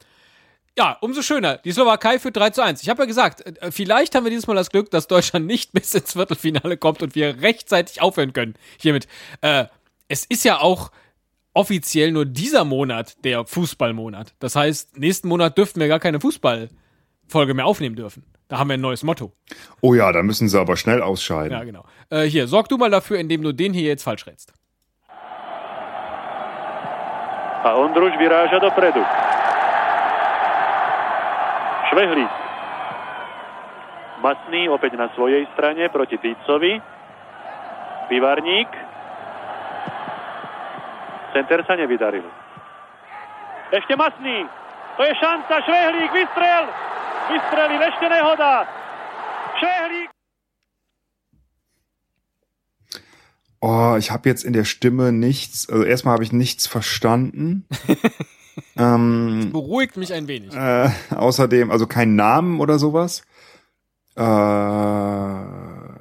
Ja, 0.76 0.96
umso 1.00 1.20
schöner. 1.20 1.58
Die 1.58 1.72
Slowakei 1.72 2.18
führt 2.18 2.36
3 2.36 2.50
zu 2.50 2.62
1. 2.62 2.82
Ich 2.82 2.88
habe 2.88 3.02
ja 3.02 3.06
gesagt, 3.06 3.46
äh, 3.46 3.70
vielleicht 3.70 4.14
haben 4.14 4.24
wir 4.24 4.30
dieses 4.30 4.46
Mal 4.46 4.54
das 4.54 4.70
Glück, 4.70 4.90
dass 4.90 5.06
Deutschland 5.06 5.46
nicht 5.46 5.72
bis 5.74 5.94
ins 5.94 6.12
Viertelfinale 6.12 6.76
kommt 6.76 7.02
und 7.02 7.14
wir 7.14 7.42
rechtzeitig 7.42 8.00
aufhören 8.00 8.32
können. 8.32 8.54
Hiermit. 8.78 9.06
Äh, 9.42 9.66
es 10.08 10.24
ist 10.24 10.44
ja 10.44 10.60
auch 10.60 10.90
offiziell 11.54 12.12
nur 12.12 12.24
dieser 12.24 12.64
Monat 12.64 13.22
der 13.24 13.46
Fußballmonat. 13.46 14.34
Das 14.38 14.56
heißt, 14.56 14.98
nächsten 14.98 15.28
Monat 15.28 15.58
dürften 15.58 15.80
wir 15.80 15.88
gar 15.88 16.00
keine 16.00 16.20
Fußballfolge 17.32 17.54
mehr 17.54 17.66
aufnehmen 17.66 17.96
dürfen. 17.96 18.24
Da 18.48 18.58
haben 18.58 18.68
wir 18.68 18.74
ein 18.74 18.80
neues 18.80 19.02
Motto. 19.02 19.32
Oh 19.80 19.94
ja, 19.94 20.12
da 20.12 20.22
müssen 20.22 20.48
sie 20.48 20.60
aber 20.60 20.76
schnell 20.76 21.00
ausscheiden. 21.02 21.56
Ja, 21.56 21.64
genau. 21.64 21.84
Äh, 22.10 22.24
hier, 22.24 22.46
sorg 22.46 22.68
du 22.68 22.76
mal 22.76 22.90
dafür, 22.90 23.18
indem 23.18 23.42
du 23.42 23.52
den 23.52 23.72
hier 23.72 23.88
jetzt 23.88 24.04
falsch 24.04 24.26
rätst. 24.26 24.52
A 27.64 27.78
Ondruš 27.78 28.18
vyráža 28.18 28.58
dopredu. 28.58 29.02
Švehlík. 31.90 32.32
Masný 34.22 34.68
opäť 34.68 34.98
na 34.98 35.06
svojej 35.14 35.46
strane 35.54 35.86
proti 35.88 36.18
Týcovi. 36.18 36.82
Pivarník. 38.10 38.70
Center 41.32 41.62
sa 41.62 41.78
nevydaril. 41.78 42.26
Ešte 43.70 43.94
Masný. 43.94 44.42
To 44.98 45.02
je 45.06 45.14
šanca. 45.22 45.54
Švehlík, 45.62 46.10
vystrel. 46.12 46.66
Vystrelil, 47.28 47.82
ešte 47.82 48.06
nehoda. 48.08 48.66
Švehlík. 49.58 50.10
Oh, 53.60 53.94
ich 53.96 54.10
habe 54.10 54.28
jetzt 54.28 54.44
in 54.44 54.52
der 54.52 54.64
Stimme 54.64 55.12
nichts, 55.12 55.68
also 55.68 55.84
erstmal 55.84 56.14
habe 56.14 56.24
ich 56.24 56.32
nichts 56.32 56.66
verstanden. 56.66 57.64
ähm, 58.76 59.50
Beruhigt 59.52 59.96
mich 59.96 60.12
ein 60.12 60.26
wenig. 60.26 60.52
äh, 60.54 60.90
außerdem, 61.14 61.70
also 61.70 61.86
kein 61.86 62.16
Namen 62.16 62.58
oder 62.60 62.78
sowas. 62.80 63.22
Äh, 64.16 64.22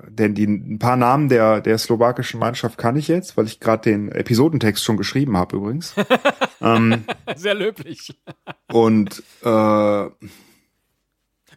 denn 0.09 0.33
die 0.35 0.45
ein 0.45 0.79
paar 0.79 0.97
Namen 0.97 1.29
der 1.29 1.61
der 1.61 1.77
slowakischen 1.77 2.39
Mannschaft 2.41 2.77
kann 2.77 2.97
ich 2.97 3.07
jetzt, 3.07 3.37
weil 3.37 3.45
ich 3.45 3.61
gerade 3.61 3.83
den 3.89 4.11
Episodentext 4.11 4.83
schon 4.83 4.97
geschrieben 4.97 5.37
habe 5.37 5.55
übrigens. 5.55 5.93
ähm, 6.61 7.05
Sehr 7.35 7.53
löblich. 7.53 8.19
und 8.73 9.23
äh, 9.45 10.05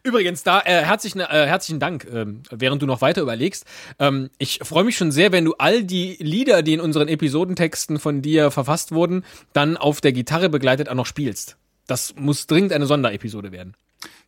Übrigens, 0.05 0.43
da 0.43 0.59
äh, 0.59 0.85
herzlichen, 0.85 1.19
äh, 1.19 1.25
herzlichen 1.25 1.79
Dank, 1.79 2.05
ähm, 2.13 2.43
während 2.51 2.79
du 2.79 2.85
noch 2.85 3.01
weiter 3.01 3.23
überlegst. 3.23 3.65
Ähm, 3.97 4.29
ich 4.37 4.59
freue 4.61 4.83
mich 4.83 4.97
schon 4.97 5.11
sehr, 5.11 5.31
wenn 5.31 5.45
du 5.45 5.55
all 5.57 5.83
die 5.83 6.15
Lieder, 6.19 6.61
die 6.61 6.75
in 6.75 6.79
unseren 6.79 7.07
Episodentexten 7.07 7.97
von 7.97 8.21
dir 8.21 8.51
verfasst 8.51 8.91
wurden, 8.91 9.25
dann 9.53 9.77
auf 9.77 10.01
der 10.01 10.13
Gitarre 10.13 10.49
begleitet 10.49 10.89
auch 10.89 10.93
noch 10.93 11.07
spielst. 11.07 11.57
Das 11.87 12.13
muss 12.19 12.45
dringend 12.45 12.71
eine 12.71 12.85
Sonderepisode 12.85 13.51
werden. 13.51 13.75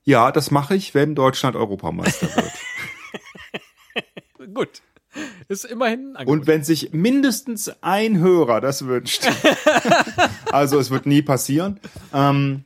ja, 0.04 0.32
das 0.32 0.50
mache 0.50 0.74
ich, 0.76 0.96
wenn 0.96 1.14
Deutschland 1.14 1.56
Europameister 1.56 2.28
wird. 2.36 2.54
Gut. 4.56 4.82
Ist 5.48 5.64
immerhin 5.66 6.12
ein 6.12 6.16
Angebot. 6.16 6.40
Und 6.40 6.48
wenn 6.48 6.64
sich 6.64 6.92
mindestens 6.92 7.72
ein 7.82 8.18
Hörer 8.18 8.62
das 8.62 8.88
wünscht. 8.88 9.28
also 10.52 10.80
es 10.80 10.90
wird 10.90 11.06
nie 11.06 11.22
passieren. 11.22 11.80
Ähm, 12.14 12.64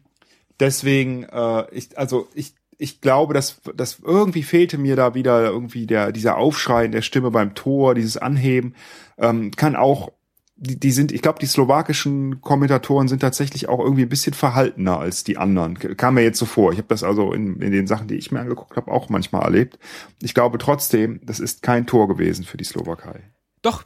deswegen, 0.61 1.23
äh, 1.23 1.65
ich, 1.71 1.97
also 1.97 2.29
ich, 2.33 2.53
ich 2.81 2.99
glaube, 2.99 3.35
dass, 3.35 3.61
dass 3.75 3.99
irgendwie 3.99 4.41
fehlte 4.41 4.79
mir 4.79 4.95
da 4.95 5.13
wieder 5.13 5.43
irgendwie 5.43 5.85
der, 5.85 6.11
dieser 6.11 6.37
Aufschrei 6.37 6.85
in 6.85 6.91
der 6.91 7.03
Stimme 7.03 7.29
beim 7.29 7.53
Tor, 7.53 7.93
dieses 7.93 8.17
Anheben. 8.17 8.73
Ähm, 9.19 9.51
kann 9.51 9.75
auch, 9.75 10.11
die, 10.55 10.79
die 10.79 10.91
sind, 10.91 11.11
ich 11.11 11.21
glaube, 11.21 11.37
die 11.37 11.45
slowakischen 11.45 12.41
Kommentatoren 12.41 13.07
sind 13.07 13.19
tatsächlich 13.19 13.69
auch 13.69 13.79
irgendwie 13.79 14.01
ein 14.01 14.09
bisschen 14.09 14.33
verhaltener 14.33 14.99
als 14.99 15.23
die 15.23 15.37
anderen. 15.37 15.77
Kam 15.95 16.15
mir 16.15 16.23
jetzt 16.23 16.39
so 16.39 16.47
vor. 16.47 16.71
Ich 16.71 16.79
habe 16.79 16.87
das 16.87 17.03
also 17.03 17.33
in, 17.33 17.61
in 17.61 17.71
den 17.71 17.85
Sachen, 17.85 18.07
die 18.07 18.15
ich 18.15 18.31
mir 18.31 18.39
angeguckt 18.39 18.75
habe, 18.75 18.89
auch 18.89 19.09
manchmal 19.09 19.43
erlebt. 19.43 19.77
Ich 20.19 20.33
glaube 20.33 20.57
trotzdem, 20.57 21.21
das 21.23 21.39
ist 21.39 21.61
kein 21.61 21.85
Tor 21.85 22.07
gewesen 22.07 22.45
für 22.45 22.57
die 22.57 22.63
Slowakei. 22.63 23.21
Doch. 23.61 23.83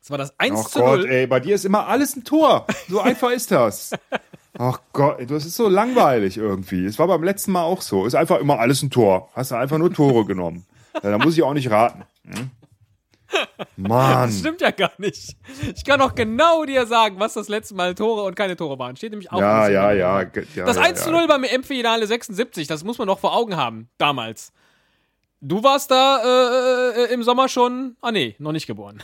Das 0.00 0.10
war 0.10 0.16
das 0.16 0.38
1 0.40 0.58
Ach 0.58 0.70
zu 0.70 0.78
Gott, 0.78 1.00
0. 1.00 1.10
ey, 1.10 1.26
bei 1.26 1.40
dir 1.40 1.54
ist 1.54 1.66
immer 1.66 1.86
alles 1.86 2.16
ein 2.16 2.24
Tor. 2.24 2.66
So 2.88 2.98
einfach 3.00 3.30
ist 3.30 3.50
das. 3.50 3.90
Ach 4.58 4.80
Gott, 4.92 5.30
das 5.30 5.44
ist 5.44 5.56
so 5.56 5.68
langweilig 5.68 6.36
irgendwie. 6.36 6.84
Es 6.84 6.98
war 6.98 7.06
beim 7.06 7.22
letzten 7.22 7.52
Mal 7.52 7.62
auch 7.62 7.82
so. 7.82 8.06
Ist 8.06 8.14
einfach 8.14 8.38
immer 8.38 8.58
alles 8.58 8.82
ein 8.82 8.90
Tor. 8.90 9.28
Hast 9.34 9.50
du 9.50 9.56
einfach 9.56 9.78
nur 9.78 9.92
Tore 9.92 10.24
genommen. 10.24 10.64
Ja, 10.94 11.10
da 11.10 11.18
muss 11.18 11.36
ich 11.36 11.42
auch 11.42 11.54
nicht 11.54 11.70
raten. 11.70 12.04
Hm? 12.24 12.50
Mann. 13.76 14.28
Das 14.28 14.38
stimmt 14.38 14.60
ja 14.60 14.70
gar 14.70 14.92
nicht. 14.98 15.36
Ich 15.74 15.84
kann 15.84 16.00
auch 16.00 16.14
genau 16.14 16.64
dir 16.64 16.86
sagen, 16.86 17.18
was 17.18 17.34
das 17.34 17.48
letzte 17.48 17.74
Mal 17.74 17.94
Tore 17.94 18.22
und 18.22 18.34
keine 18.34 18.56
Tore 18.56 18.78
waren. 18.78 18.96
Steht 18.96 19.10
nämlich 19.10 19.30
auch 19.30 19.40
Ja, 19.40 19.68
ja, 19.68 19.92
ja, 19.92 20.22
ja. 20.22 20.30
Das 20.64 20.76
ja, 20.76 20.82
1 20.82 21.04
zu 21.04 21.10
0 21.10 21.22
ja. 21.22 21.26
beim 21.26 21.44
EM-Finale 21.44 22.06
76, 22.06 22.66
das 22.66 22.84
muss 22.84 22.98
man 22.98 23.08
doch 23.08 23.18
vor 23.18 23.36
Augen 23.36 23.56
haben, 23.56 23.88
damals. 23.98 24.52
Du 25.40 25.62
warst 25.62 25.90
da 25.90 26.94
äh, 26.94 27.04
äh, 27.04 27.12
im 27.12 27.22
Sommer 27.22 27.48
schon, 27.48 27.96
ah 28.00 28.10
nee, 28.10 28.36
noch 28.38 28.52
nicht 28.52 28.66
geboren. 28.66 29.02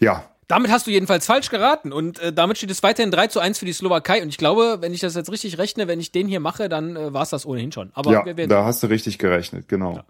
Ja, 0.00 0.24
Damit 0.48 0.70
hast 0.70 0.86
du 0.86 0.90
jedenfalls 0.90 1.26
falsch 1.26 1.50
geraten 1.50 1.92
und 1.92 2.18
äh, 2.20 2.32
damit 2.32 2.56
steht 2.56 2.70
es 2.70 2.82
weiterhin 2.82 3.10
3 3.10 3.26
zu 3.26 3.38
1 3.38 3.58
für 3.58 3.66
die 3.66 3.74
Slowakei 3.74 4.22
und 4.22 4.30
ich 4.30 4.38
glaube, 4.38 4.78
wenn 4.80 4.94
ich 4.94 5.00
das 5.00 5.14
jetzt 5.14 5.30
richtig 5.30 5.58
rechne, 5.58 5.88
wenn 5.88 6.00
ich 6.00 6.10
den 6.10 6.26
hier 6.26 6.40
mache, 6.40 6.70
dann 6.70 6.96
äh, 6.96 7.12
war 7.12 7.22
es 7.22 7.28
das 7.28 7.44
ohnehin 7.44 7.70
schon. 7.70 7.90
Aber 7.92 8.10
ja, 8.10 8.24
wir 8.24 8.38
werden 8.38 8.48
da 8.48 8.64
hast 8.64 8.82
du 8.82 8.86
richtig 8.86 9.18
gerechnet, 9.18 9.68
genau. 9.68 10.00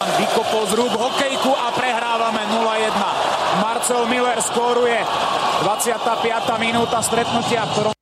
Vykopol 0.00 0.66
zrub 0.66 0.90
hokejku 0.90 1.54
a 1.54 1.70
prehrávame 1.70 2.42
0-1. 2.50 3.62
Marcel 3.62 4.06
Miller 4.08 4.42
skóruje 4.42 4.98
25. 5.62 6.58
minúta 6.58 7.00
stretnutia, 7.02 7.62
v 7.66 7.70
ktorom 7.72 7.94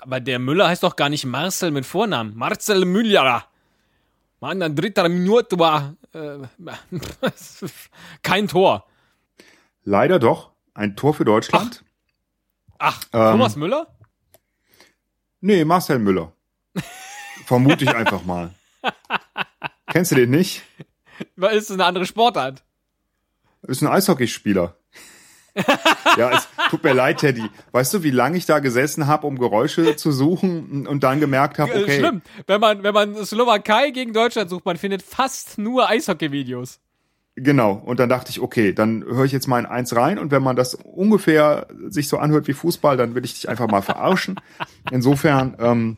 Aber 0.00 0.20
der 0.20 0.38
Müller 0.40 0.66
heißt 0.66 0.82
doch 0.82 0.96
gar 0.96 1.08
nicht 1.08 1.26
Marcel 1.26 1.70
mit 1.70 1.86
Vornamen. 1.86 2.34
Marcel 2.34 2.84
Müller. 2.84 3.44
Mann, 4.40 4.62
ein 4.62 4.74
dritter 4.74 5.08
Minute 5.08 5.58
war 5.58 5.94
äh, 6.12 6.38
kein 8.22 8.48
Tor. 8.48 8.87
Leider 9.88 10.18
doch. 10.18 10.50
Ein 10.74 10.96
Tor 10.96 11.14
für 11.14 11.24
Deutschland. 11.24 11.82
Ach, 12.78 13.02
Ähm. 13.14 13.32
Thomas 13.32 13.56
Müller? 13.56 13.86
Nee, 15.40 15.64
Marcel 15.64 15.98
Müller. 15.98 16.32
Vermute 17.46 17.84
ich 17.84 17.94
einfach 17.94 18.22
mal. 18.22 18.50
Kennst 19.86 20.12
du 20.12 20.16
den 20.16 20.28
nicht? 20.28 20.62
Weil 21.36 21.56
es 21.56 21.64
ist 21.64 21.70
eine 21.70 21.86
andere 21.86 22.04
Sportart. 22.04 22.62
Ist 23.62 23.80
ein 23.80 23.88
Eishockeyspieler. 23.88 24.76
ja, 26.18 26.32
es 26.32 26.46
tut 26.68 26.84
mir 26.84 26.92
leid, 26.92 27.20
Teddy. 27.20 27.48
Weißt 27.72 27.94
du, 27.94 28.02
wie 28.02 28.10
lange 28.10 28.36
ich 28.36 28.44
da 28.44 28.58
gesessen 28.58 29.06
habe, 29.06 29.26
um 29.26 29.38
Geräusche 29.38 29.96
zu 29.96 30.12
suchen 30.12 30.86
und 30.86 31.02
dann 31.02 31.18
gemerkt 31.18 31.58
habe, 31.58 31.72
Äh, 31.72 31.82
okay, 31.82 31.98
Schlimm. 32.00 32.22
Wenn 32.46 32.60
man, 32.60 32.82
wenn 32.82 32.92
man 32.92 33.24
Slowakei 33.24 33.88
gegen 33.90 34.12
Deutschland 34.12 34.50
sucht, 34.50 34.66
man 34.66 34.76
findet 34.76 35.00
fast 35.02 35.56
nur 35.56 35.88
Eishockey-Videos. 35.88 36.78
Genau. 37.42 37.72
Und 37.72 37.98
dann 38.00 38.08
dachte 38.08 38.30
ich, 38.30 38.40
okay, 38.40 38.72
dann 38.72 39.02
höre 39.04 39.24
ich 39.24 39.32
jetzt 39.32 39.48
mal 39.48 39.58
in 39.58 39.66
eins 39.66 39.94
rein 39.96 40.18
und 40.18 40.30
wenn 40.30 40.42
man 40.42 40.56
das 40.56 40.74
ungefähr 40.74 41.66
sich 41.88 42.08
so 42.08 42.18
anhört 42.18 42.48
wie 42.48 42.52
Fußball, 42.52 42.96
dann 42.96 43.14
will 43.14 43.24
ich 43.24 43.34
dich 43.34 43.48
einfach 43.48 43.68
mal 43.68 43.82
verarschen. 43.82 44.36
Insofern 44.90 45.56
ähm, 45.58 45.96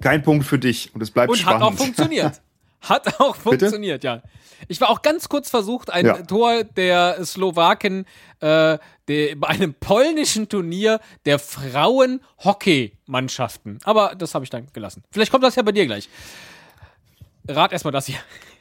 kein 0.00 0.22
Punkt 0.22 0.46
für 0.46 0.58
dich 0.58 0.94
und 0.94 1.02
es 1.02 1.10
bleibt 1.10 1.30
Und 1.30 1.36
spannend. 1.38 1.62
hat 1.64 1.72
auch 1.72 1.76
funktioniert. 1.76 2.40
Hat 2.80 3.18
auch 3.20 3.34
funktioniert, 3.34 4.04
ja. 4.04 4.22
Ich 4.68 4.80
war 4.80 4.88
auch 4.90 5.02
ganz 5.02 5.28
kurz 5.28 5.50
versucht, 5.50 5.92
ein 5.92 6.06
Ja. 6.06 6.22
Tor 6.22 6.62
der 6.62 7.24
Slowaken 7.24 8.04
äh, 8.38 8.78
der, 9.08 9.34
bei 9.34 9.48
einem 9.48 9.74
polnischen 9.74 10.48
Turnier 10.48 11.00
der 11.26 11.40
Frauen-Hockey-Mannschaften. 11.40 13.78
Aber 13.84 14.14
das 14.16 14.34
habe 14.34 14.44
ich 14.44 14.50
dann 14.50 14.66
gelassen. 14.72 15.02
Vielleicht 15.10 15.30
kommt 15.32 15.44
das 15.44 15.56
ja 15.56 15.62
bei 15.62 15.72
dir 15.72 15.86
gleich. 15.86 16.08
Rat 17.48 17.72
erstmal 17.72 17.92
das 17.92 18.06
hier. 18.06 18.18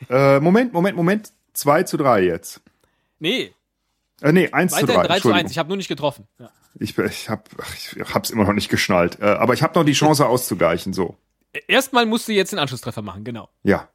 Äh, 0.10 0.40
Moment, 0.40 0.74
Moment, 0.74 0.96
Moment. 0.98 1.32
2 1.58 1.84
zu 1.84 1.98
3 1.98 2.22
jetzt. 2.22 2.62
Nee, 3.20 3.54
Äh, 4.22 4.32
nee, 4.32 4.50
1 4.52 4.74
zu 4.74 4.86
3. 4.86 4.88
weiterhin 4.88 4.98
3 4.98 5.06
zu 5.08 5.14
1. 5.14 5.16
Entschuldigung. 5.26 5.52
Ich 5.52 5.58
habe 5.58 5.68
nur 5.70 5.78
nicht 5.78 5.88
getroffen. 5.88 6.28
Ja. 6.40 6.50
Ich, 6.80 6.98
ich, 6.98 7.30
hab, 7.30 7.50
ach, 7.62 7.74
ich 7.76 7.96
hab's 8.14 8.30
immer 8.30 8.44
noch 8.46 8.54
nicht 8.54 8.70
geschnallt. 8.70 9.20
Äh, 9.20 9.26
aber 9.26 9.54
ich 9.54 9.64
habe 9.64 9.78
noch 9.78 9.86
die 9.86 9.94
Chance 9.94 10.28
auszugleichen, 10.28 10.94
so. 10.94 11.16
Erstmal 11.68 12.06
musst 12.06 12.28
du 12.28 12.34
jetzt 12.34 12.52
den 12.52 12.60
Anschlusstreffer 12.60 13.02
machen, 13.02 13.24
genau. 13.24 13.50
Ja. 13.64 13.88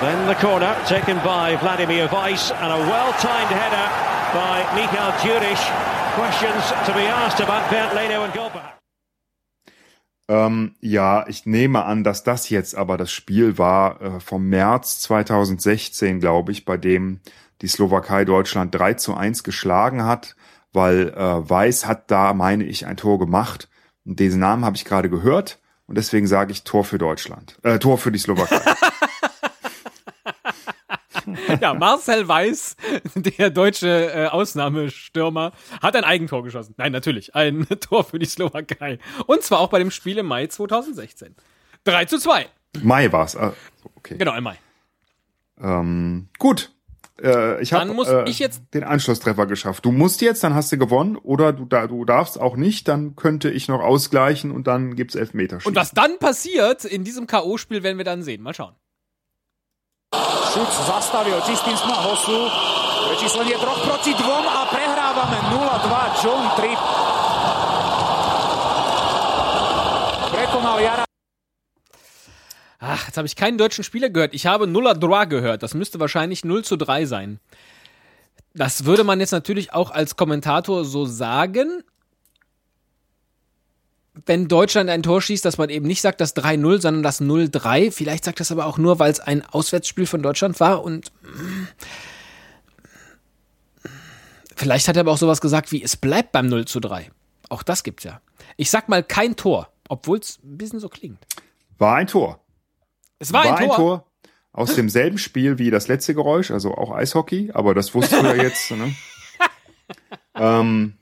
Then 0.00 0.26
the 0.26 0.34
corner 0.34 0.74
taken 0.88 1.16
by 1.22 1.56
Vladimir 1.60 2.10
Weiss 2.10 2.50
and 2.50 2.72
a 2.72 2.78
well-timed 2.78 3.50
header 3.50 3.86
by 4.32 4.64
Mikhail 4.74 5.12
Juric. 5.22 5.58
Questions 6.16 6.72
to 6.86 6.92
be 6.92 7.06
asked 7.06 7.40
about 7.40 7.62
Bernd 7.70 7.94
Leno 7.94 8.24
and 8.24 8.34
Goldberg. 8.34 8.64
Ähm, 10.32 10.76
ja, 10.80 11.26
ich 11.28 11.44
nehme 11.44 11.84
an, 11.84 12.04
dass 12.04 12.24
das 12.24 12.48
jetzt 12.48 12.74
aber 12.74 12.96
das 12.96 13.12
Spiel 13.12 13.58
war 13.58 14.00
äh, 14.00 14.18
vom 14.18 14.48
März 14.48 15.00
2016, 15.00 16.20
glaube 16.20 16.52
ich, 16.52 16.64
bei 16.64 16.78
dem 16.78 17.20
die 17.60 17.68
Slowakei 17.68 18.24
Deutschland 18.24 18.74
3 18.74 18.94
zu 18.94 19.14
1 19.14 19.44
geschlagen 19.44 20.06
hat, 20.06 20.34
weil 20.72 21.10
äh, 21.10 21.50
Weiß 21.50 21.86
hat 21.86 22.10
da, 22.10 22.32
meine 22.32 22.64
ich, 22.64 22.86
ein 22.86 22.96
Tor 22.96 23.18
gemacht. 23.18 23.68
Und 24.06 24.20
diesen 24.20 24.40
Namen 24.40 24.64
habe 24.64 24.74
ich 24.74 24.86
gerade 24.86 25.10
gehört 25.10 25.58
und 25.86 25.98
deswegen 25.98 26.26
sage 26.26 26.52
ich 26.52 26.64
Tor 26.64 26.84
für 26.84 26.96
Deutschland. 26.96 27.58
Äh, 27.62 27.78
Tor 27.78 27.98
für 27.98 28.10
die 28.10 28.18
Slowakei. 28.18 28.58
Ja, 31.62 31.74
Marcel 31.74 32.26
Weiß, 32.26 32.74
der 33.14 33.50
deutsche 33.50 34.12
äh, 34.12 34.26
Ausnahmestürmer, 34.26 35.52
hat 35.80 35.94
ein 35.94 36.02
Eigentor 36.02 36.42
geschossen. 36.42 36.74
Nein, 36.76 36.90
natürlich, 36.90 37.36
ein 37.36 37.66
Tor 37.80 38.02
für 38.02 38.18
die 38.18 38.26
Slowakei. 38.26 38.98
Und 39.26 39.42
zwar 39.42 39.60
auch 39.60 39.68
bei 39.68 39.78
dem 39.78 39.92
Spiel 39.92 40.18
im 40.18 40.26
Mai 40.26 40.48
2016. 40.48 41.36
3 41.84 42.04
zu 42.06 42.18
2. 42.18 42.46
Mai 42.82 43.12
war's. 43.12 43.36
Äh, 43.36 43.52
okay. 43.94 44.16
Genau, 44.18 44.34
im 44.36 44.42
Mai. 44.42 44.58
Ähm, 45.60 46.28
gut. 46.40 46.72
Äh, 47.22 47.62
ich 47.62 47.70
Dann 47.70 47.82
habe 47.82 47.94
muss 47.94 48.08
äh, 48.08 48.24
ich 48.28 48.40
jetzt- 48.40 48.62
den 48.74 48.82
Anschlusstreffer 48.82 49.46
geschafft. 49.46 49.84
Du 49.84 49.92
musst 49.92 50.20
jetzt, 50.20 50.42
dann 50.42 50.54
hast 50.54 50.72
du 50.72 50.78
gewonnen. 50.78 51.14
Oder 51.16 51.52
du, 51.52 51.64
da, 51.64 51.86
du 51.86 52.04
darfst 52.04 52.40
auch 52.40 52.56
nicht, 52.56 52.88
dann 52.88 53.14
könnte 53.14 53.50
ich 53.50 53.68
noch 53.68 53.80
ausgleichen 53.80 54.50
und 54.50 54.66
dann 54.66 54.96
gibt's 54.96 55.14
Elfmeterschießen. 55.14 55.68
Und 55.70 55.76
was 55.76 55.92
dann 55.92 56.18
passiert 56.18 56.84
in 56.84 57.04
diesem 57.04 57.28
K.O.-Spiel, 57.28 57.84
werden 57.84 57.98
wir 57.98 58.04
dann 58.04 58.24
sehen. 58.24 58.42
Mal 58.42 58.54
schauen. 58.54 58.74
Šuc 60.52 60.72
zastavil 60.84 61.40
čistým 61.48 61.76
sma 61.76 61.96
Hosu. 62.04 62.48
Prečíslenie 63.08 63.56
3 63.56 63.86
proti 63.88 64.12
2 64.14 64.24
a 64.28 64.62
prehrávame 64.68 65.38
0-2. 65.48 66.24
John 66.24 66.44
Tripp 66.56 66.80
prekonal 70.32 70.80
Jara. 70.80 71.04
Ach, 72.80 73.06
jetzt 73.06 73.16
habe 73.16 73.26
ich 73.26 73.36
keinen 73.36 73.58
deutschen 73.58 73.84
Spieler 73.84 74.10
gehört. 74.10 74.34
Ich 74.34 74.46
habe 74.46 74.66
Nuller 74.66 74.94
Droit 74.94 75.30
gehört. 75.30 75.62
Das 75.62 75.74
müsste 75.74 76.00
wahrscheinlich 76.00 76.44
0 76.44 76.64
zu 76.64 76.76
3 76.76 77.06
sein. 77.06 77.38
Das 78.54 78.84
würde 78.84 79.04
man 79.04 79.20
jetzt 79.20 79.30
natürlich 79.30 79.72
auch 79.72 79.90
als 79.90 80.16
Kommentator 80.16 80.84
so 80.84 81.06
sagen. 81.06 81.84
Wenn 84.24 84.48
Deutschland 84.48 84.88
ein 84.88 85.02
Tor 85.02 85.20
schießt, 85.20 85.44
dass 85.44 85.58
man 85.58 85.68
eben 85.68 85.86
nicht 85.86 86.00
sagt 86.00 86.20
das 86.20 86.36
3-0, 86.36 86.80
sondern 86.80 87.02
das 87.02 87.20
0-3. 87.20 87.90
Vielleicht 87.90 88.24
sagt 88.24 88.40
das 88.40 88.52
aber 88.52 88.66
auch 88.66 88.78
nur, 88.78 88.98
weil 88.98 89.10
es 89.10 89.20
ein 89.20 89.44
Auswärtsspiel 89.44 90.06
von 90.06 90.22
Deutschland 90.22 90.60
war 90.60 90.84
und 90.84 91.10
mm, 91.22 91.64
vielleicht 94.54 94.88
hat 94.88 94.96
er 94.96 95.00
aber 95.00 95.12
auch 95.12 95.18
sowas 95.18 95.40
gesagt 95.40 95.72
wie 95.72 95.82
es 95.82 95.96
bleibt 95.96 96.32
beim 96.32 96.46
0 96.46 96.66
zu 96.66 96.80
3. 96.80 97.10
Auch 97.48 97.62
das 97.62 97.82
gibt's 97.82 98.04
ja. 98.04 98.20
Ich 98.56 98.70
sag 98.70 98.88
mal 98.88 99.02
kein 99.02 99.36
Tor, 99.36 99.72
obwohl 99.88 100.18
es 100.18 100.38
ein 100.42 100.56
bisschen 100.56 100.80
so 100.80 100.88
klingt. 100.88 101.18
War 101.78 101.96
ein 101.96 102.06
Tor. 102.06 102.40
Es 103.18 103.32
war, 103.32 103.56
ein, 103.56 103.70
Tor. 103.70 104.06
aus 104.52 104.74
demselben 104.74 105.18
Spiel 105.18 105.58
wie 105.58 105.70
das 105.70 105.86
letzte 105.86 106.14
Geräusch, 106.14 106.50
also 106.50 106.74
auch 106.74 106.90
Eishockey, 106.90 107.52
aber 107.54 107.74
das 107.74 107.94
wusstest 107.94 108.22
du 108.22 108.26
ja 108.26 108.34
jetzt. 108.34 108.70
Ne? 108.72 108.94
ähm, 110.34 110.94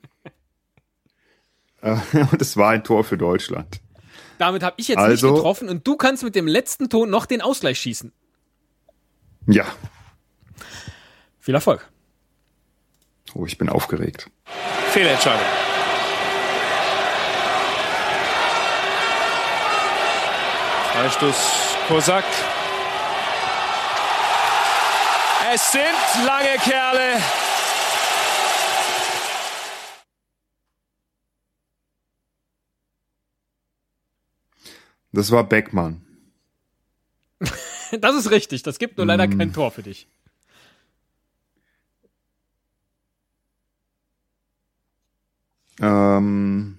und 2.31 2.41
es 2.41 2.57
war 2.57 2.69
ein 2.71 2.83
Tor 2.83 3.03
für 3.03 3.17
Deutschland. 3.17 3.81
Damit 4.37 4.63
habe 4.63 4.75
ich 4.77 4.87
jetzt 4.87 4.97
Also- 4.97 5.27
nicht 5.27 5.35
getroffen 5.35 5.69
und 5.69 5.85
du 5.87 5.95
kannst 5.97 6.23
mit 6.23 6.35
dem 6.35 6.47
letzten 6.47 6.89
Ton 6.89 7.09
noch 7.09 7.25
den 7.25 7.41
Ausgleich 7.41 7.79
schießen. 7.79 8.11
Ja. 9.47 9.65
Viel 11.39 11.55
Erfolg. 11.55 11.87
Oh, 13.33 13.45
ich 13.45 13.57
bin 13.57 13.69
aufgeregt. 13.69 14.29
Fehlentscheidung. 14.91 15.39
Freistoß 20.93 21.35
Kosak. 21.87 22.23
Es 25.53 25.71
sind 25.71 26.25
lange 26.25 26.57
Kerle. 26.63 27.17
Das 35.11 35.31
war 35.31 35.43
Beckmann. 35.43 36.05
Das 37.99 38.15
ist 38.15 38.31
richtig. 38.31 38.63
Das 38.63 38.79
gibt 38.79 38.97
nur 38.97 39.05
leider 39.05 39.27
Mm. 39.27 39.37
kein 39.37 39.51
Tor 39.53 39.71
für 39.71 39.83
dich. 39.83 40.07
Ähm, 45.79 46.77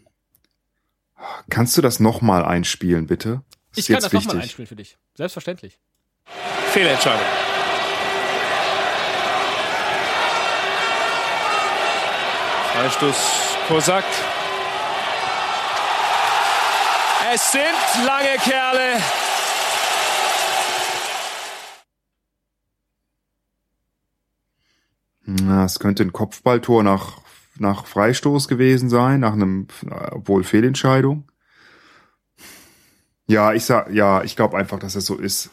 kannst 1.50 1.76
du 1.76 1.82
das 1.82 2.00
nochmal 2.00 2.44
einspielen, 2.44 3.06
bitte? 3.06 3.42
Das 3.70 3.78
Ich 3.78 3.78
ist 3.78 3.86
kann 3.88 3.94
jetzt 3.96 4.04
das 4.04 4.12
nochmal 4.12 4.26
wichtig. 4.36 4.42
einspielen 4.42 4.66
für 4.68 4.76
dich. 4.76 4.98
Selbstverständlich. 5.16 5.78
Fehlentscheidung. 6.72 7.26
Freistoß 12.72 13.16
Kosak. 13.68 14.04
Es 17.34 17.50
sind 17.52 18.04
lange 18.04 18.36
Kerle. 18.42 19.00
Na, 25.24 25.64
es 25.64 25.78
könnte 25.78 26.02
ein 26.02 26.12
Kopfballtor 26.12 26.82
nach, 26.82 27.22
nach 27.56 27.86
Freistoß 27.86 28.48
gewesen 28.48 28.90
sein, 28.90 29.20
nach 29.20 29.32
einem, 29.32 29.68
obwohl 30.10 30.44
Fehlentscheidung. 30.44 31.30
Ja, 33.26 33.54
ich 33.54 33.64
sag, 33.64 33.90
ja, 33.92 34.22
ich 34.24 34.36
glaube 34.36 34.58
einfach, 34.58 34.78
dass 34.78 34.94
es 34.94 35.06
so 35.06 35.16
ist. 35.16 35.48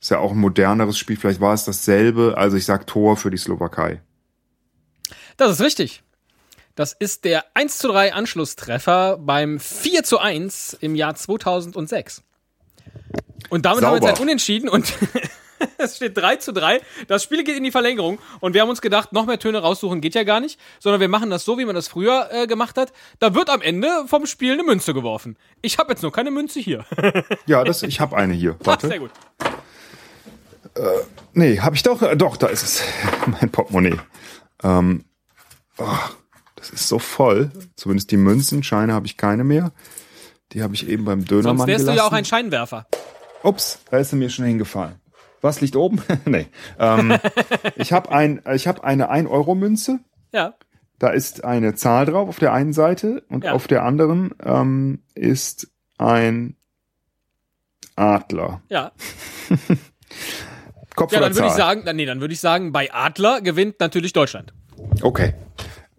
Ist 0.00 0.10
ja 0.10 0.18
auch 0.18 0.32
ein 0.32 0.38
moderneres 0.38 0.98
Spiel, 0.98 1.16
vielleicht 1.16 1.40
war 1.40 1.54
es 1.54 1.64
dasselbe. 1.64 2.34
Also 2.36 2.56
ich 2.56 2.64
sag 2.64 2.88
Tor 2.88 3.16
für 3.16 3.30
die 3.30 3.36
Slowakei. 3.36 4.02
Das 5.36 5.52
ist 5.52 5.60
richtig. 5.60 6.03
Das 6.74 6.92
ist 6.92 7.24
der 7.24 7.44
1 7.54 7.78
zu 7.78 7.88
3 7.88 8.14
Anschlusstreffer 8.14 9.18
beim 9.18 9.60
4 9.60 10.02
zu 10.02 10.18
1 10.18 10.76
im 10.80 10.94
Jahr 10.96 11.14
2006. 11.14 12.22
Und 13.50 13.64
damit 13.64 13.84
haben 13.84 13.92
wir 13.92 13.98
Sauber. 13.98 14.08
jetzt 14.08 14.18
ein 14.18 14.22
Unentschieden 14.22 14.68
und 14.68 14.92
es 15.78 15.96
steht 15.96 16.16
3 16.16 16.36
zu 16.36 16.52
3. 16.52 16.80
Das 17.06 17.22
Spiel 17.22 17.44
geht 17.44 17.56
in 17.56 17.62
die 17.62 17.70
Verlängerung 17.70 18.18
und 18.40 18.54
wir 18.54 18.62
haben 18.62 18.70
uns 18.70 18.80
gedacht, 18.80 19.12
noch 19.12 19.26
mehr 19.26 19.38
Töne 19.38 19.58
raussuchen 19.58 20.00
geht 20.00 20.14
ja 20.16 20.24
gar 20.24 20.40
nicht, 20.40 20.58
sondern 20.80 21.00
wir 21.00 21.08
machen 21.08 21.30
das 21.30 21.44
so, 21.44 21.58
wie 21.58 21.64
man 21.64 21.76
das 21.76 21.86
früher 21.86 22.28
äh, 22.32 22.46
gemacht 22.48 22.76
hat. 22.76 22.92
Da 23.20 23.34
wird 23.34 23.50
am 23.50 23.62
Ende 23.62 23.88
vom 24.06 24.26
Spiel 24.26 24.54
eine 24.54 24.64
Münze 24.64 24.94
geworfen. 24.94 25.36
Ich 25.62 25.78
habe 25.78 25.92
jetzt 25.92 26.02
nur 26.02 26.10
keine 26.12 26.30
Münze 26.30 26.58
hier. 26.60 26.84
Ja, 27.46 27.62
das, 27.62 27.82
ich 27.82 28.00
habe 28.00 28.16
eine 28.16 28.34
hier. 28.34 28.56
Ach, 28.62 28.66
Warte. 28.66 28.88
sehr 28.88 28.98
gut. 28.98 29.10
Nee, 31.34 31.60
habe 31.60 31.76
ich 31.76 31.82
doch. 31.82 32.02
Äh, 32.02 32.16
Doch, 32.16 32.36
da 32.36 32.48
ist 32.48 32.62
es. 32.62 32.82
mein 33.26 33.50
Portemonnaie. 33.50 34.00
Ähm, 34.62 35.04
oh, 35.78 35.86
das 36.70 36.80
ist 36.80 36.88
so 36.88 36.98
voll. 36.98 37.50
Zumindest 37.76 38.10
die 38.10 38.16
Münzen, 38.16 38.62
Scheine 38.62 38.94
habe 38.94 39.06
ich 39.06 39.16
keine 39.18 39.44
mehr. 39.44 39.72
Die 40.52 40.62
habe 40.62 40.74
ich 40.74 40.88
eben 40.88 41.04
beim 41.04 41.20
Sonst 41.20 41.30
Dönermann 41.30 41.66
wärst 41.66 41.80
gelassen. 41.80 41.96
du 41.96 42.02
ja 42.02 42.08
auch 42.08 42.12
ein 42.12 42.24
Scheinwerfer. 42.24 42.86
Ups, 43.42 43.80
da 43.90 43.98
ist 43.98 44.12
er 44.12 44.16
mir 44.18 44.30
schon 44.30 44.46
hingefallen. 44.46 44.94
Was 45.42 45.60
liegt 45.60 45.76
oben? 45.76 46.00
nee. 46.24 46.46
Ähm, 46.78 47.18
ich 47.76 47.92
habe 47.92 48.10
ein, 48.10 48.40
ich 48.54 48.66
hab 48.66 48.82
eine 48.82 49.12
1-Euro-Münze. 49.12 50.00
Ja. 50.32 50.54
Da 50.98 51.10
ist 51.10 51.44
eine 51.44 51.74
Zahl 51.74 52.06
drauf 52.06 52.28
auf 52.30 52.38
der 52.38 52.52
einen 52.54 52.72
Seite 52.72 53.24
und 53.28 53.44
Ja. 53.44 53.52
auf 53.52 53.66
der 53.66 53.82
anderen 53.82 54.34
ähm, 54.42 55.02
ist 55.14 55.68
ein 55.98 56.56
Adler. 57.96 58.62
Ja. 58.70 58.92
Kopf 60.96 61.12
Ja, 61.12 61.20
dann 61.20 61.34
würde 61.34 61.48
ich 61.48 61.52
sagen, 61.54 61.84
nee, 61.96 62.06
dann 62.06 62.20
würde 62.20 62.32
ich 62.32 62.40
sagen, 62.40 62.72
bei 62.72 62.90
Adler 62.92 63.40
gewinnt 63.42 63.80
natürlich 63.80 64.12
Deutschland. 64.14 64.54
Okay. 65.02 65.34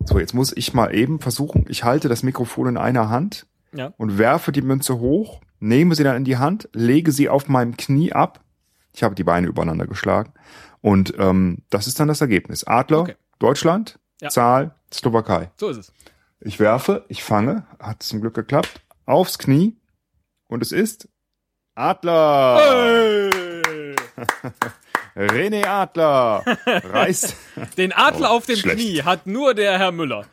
So, 0.06 0.20
jetzt 0.20 0.34
muss 0.34 0.54
ich 0.56 0.74
mal 0.74 0.94
eben 0.94 1.20
versuchen. 1.20 1.66
Ich 1.68 1.84
halte 1.84 2.10
das 2.10 2.24
Mikrofon 2.24 2.68
in 2.68 2.78
einer 2.78 3.10
Hand 3.10 3.48
Ja. 3.74 3.94
und 3.98 4.18
werfe 4.18 4.52
die 4.52 4.62
Münze 4.62 5.00
hoch, 5.00 5.42
nehme 5.60 5.96
sie 5.96 6.04
dann 6.04 6.16
in 6.18 6.24
die 6.26 6.38
Hand, 6.38 6.70
lege 6.74 7.12
sie 7.12 7.28
auf 7.30 7.48
meinem 7.48 7.76
Knie 7.76 8.14
ab. 8.14 8.42
Ich 8.94 9.04
habe 9.04 9.16
die 9.16 9.24
Beine 9.24 9.48
übereinander 9.48 9.88
geschlagen. 9.88 10.34
Und 10.82 11.14
ähm, 11.18 11.64
das 11.70 11.88
ist 11.88 12.00
dann 12.00 12.08
das 12.08 12.22
Ergebnis. 12.22 12.64
Adler, 12.66 13.00
Okay. 13.02 13.16
Deutschland, 13.40 14.00
Ja. 14.22 14.30
Zahl, 14.30 14.76
Slowakei. 14.94 15.52
So 15.60 15.70
ist 15.70 15.78
es. 15.78 15.94
Ich 16.40 16.60
werfe, 16.60 17.04
ich 17.10 17.24
fange, 17.24 17.66
hat 17.80 18.04
zum 18.04 18.22
Glück 18.22 18.36
geklappt, 18.36 18.82
aufs 19.06 19.38
Knie 19.40 19.76
und 20.48 20.62
es 20.62 20.72
ist 20.72 21.10
Adler. 21.74 22.62
René 25.16 25.66
Adler 25.66 26.44
reißt. 26.66 27.36
Den 27.78 27.92
Adler 27.94 28.32
Oh, 28.32 28.38
auf 28.38 28.46
dem 28.46 28.58
schlecht. 28.58 28.78
Knie 28.78 29.02
hat 29.04 29.28
nur 29.28 29.54
der 29.54 29.78
Herr 29.80 29.92
Müller. 29.92 30.26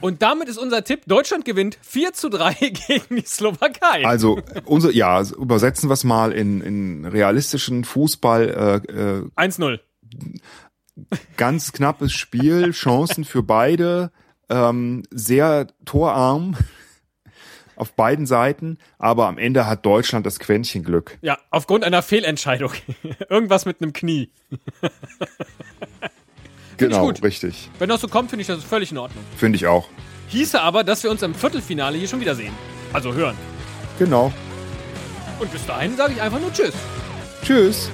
Und 0.00 0.20
damit 0.22 0.48
ist 0.48 0.58
unser 0.58 0.84
Tipp, 0.84 1.02
Deutschland 1.06 1.44
gewinnt 1.44 1.78
4 1.82 2.12
zu 2.12 2.28
3 2.28 2.52
gegen 2.88 3.16
die 3.16 3.24
Slowakei. 3.26 4.04
Also, 4.04 4.38
unser, 4.66 4.90
ja, 4.92 5.22
übersetzen 5.22 5.88
wir 5.88 5.94
es 5.94 6.04
mal 6.04 6.32
in, 6.32 6.60
in 6.60 7.04
realistischen 7.06 7.84
Fußball, 7.84 8.82
äh, 8.88 8.92
äh, 8.92 9.46
1-0. 9.48 9.80
ganz 11.36 11.72
knappes 11.72 12.12
Spiel, 12.12 12.72
Chancen 12.72 13.24
für 13.24 13.42
beide, 13.42 14.10
ähm, 14.50 15.04
sehr 15.10 15.68
torarm 15.86 16.56
auf 17.76 17.92
beiden 17.94 18.26
Seiten, 18.26 18.78
aber 18.98 19.26
am 19.26 19.38
Ende 19.38 19.66
hat 19.66 19.84
Deutschland 19.84 20.26
das 20.26 20.38
Quäntchen 20.38 20.84
Glück. 20.84 21.18
Ja, 21.22 21.38
aufgrund 21.50 21.84
einer 21.84 22.02
Fehlentscheidung. 22.02 22.72
Irgendwas 23.28 23.64
mit 23.66 23.80
einem 23.80 23.92
Knie. 23.92 24.30
Genau, 26.76 27.08
richtig. 27.08 27.70
Wenn 27.78 27.88
das 27.88 28.00
so 28.00 28.08
kommt, 28.08 28.30
finde 28.30 28.40
ich 28.42 28.48
das 28.48 28.64
völlig 28.64 28.90
in 28.90 28.98
Ordnung. 28.98 29.24
Finde 29.36 29.56
ich 29.56 29.66
auch. 29.66 29.88
Hieße 30.28 30.60
aber, 30.60 30.82
dass 30.82 31.02
wir 31.04 31.10
uns 31.10 31.22
im 31.22 31.34
Viertelfinale 31.34 31.96
hier 31.96 32.08
schon 32.08 32.20
wiedersehen. 32.20 32.52
Also 32.92 33.14
hören. 33.14 33.36
Genau. 33.98 34.32
Und 35.38 35.52
bis 35.52 35.64
dahin 35.66 35.96
sage 35.96 36.14
ich 36.14 36.20
einfach 36.20 36.40
nur 36.40 36.52
Tschüss. 36.52 36.74
Tschüss. 37.44 37.90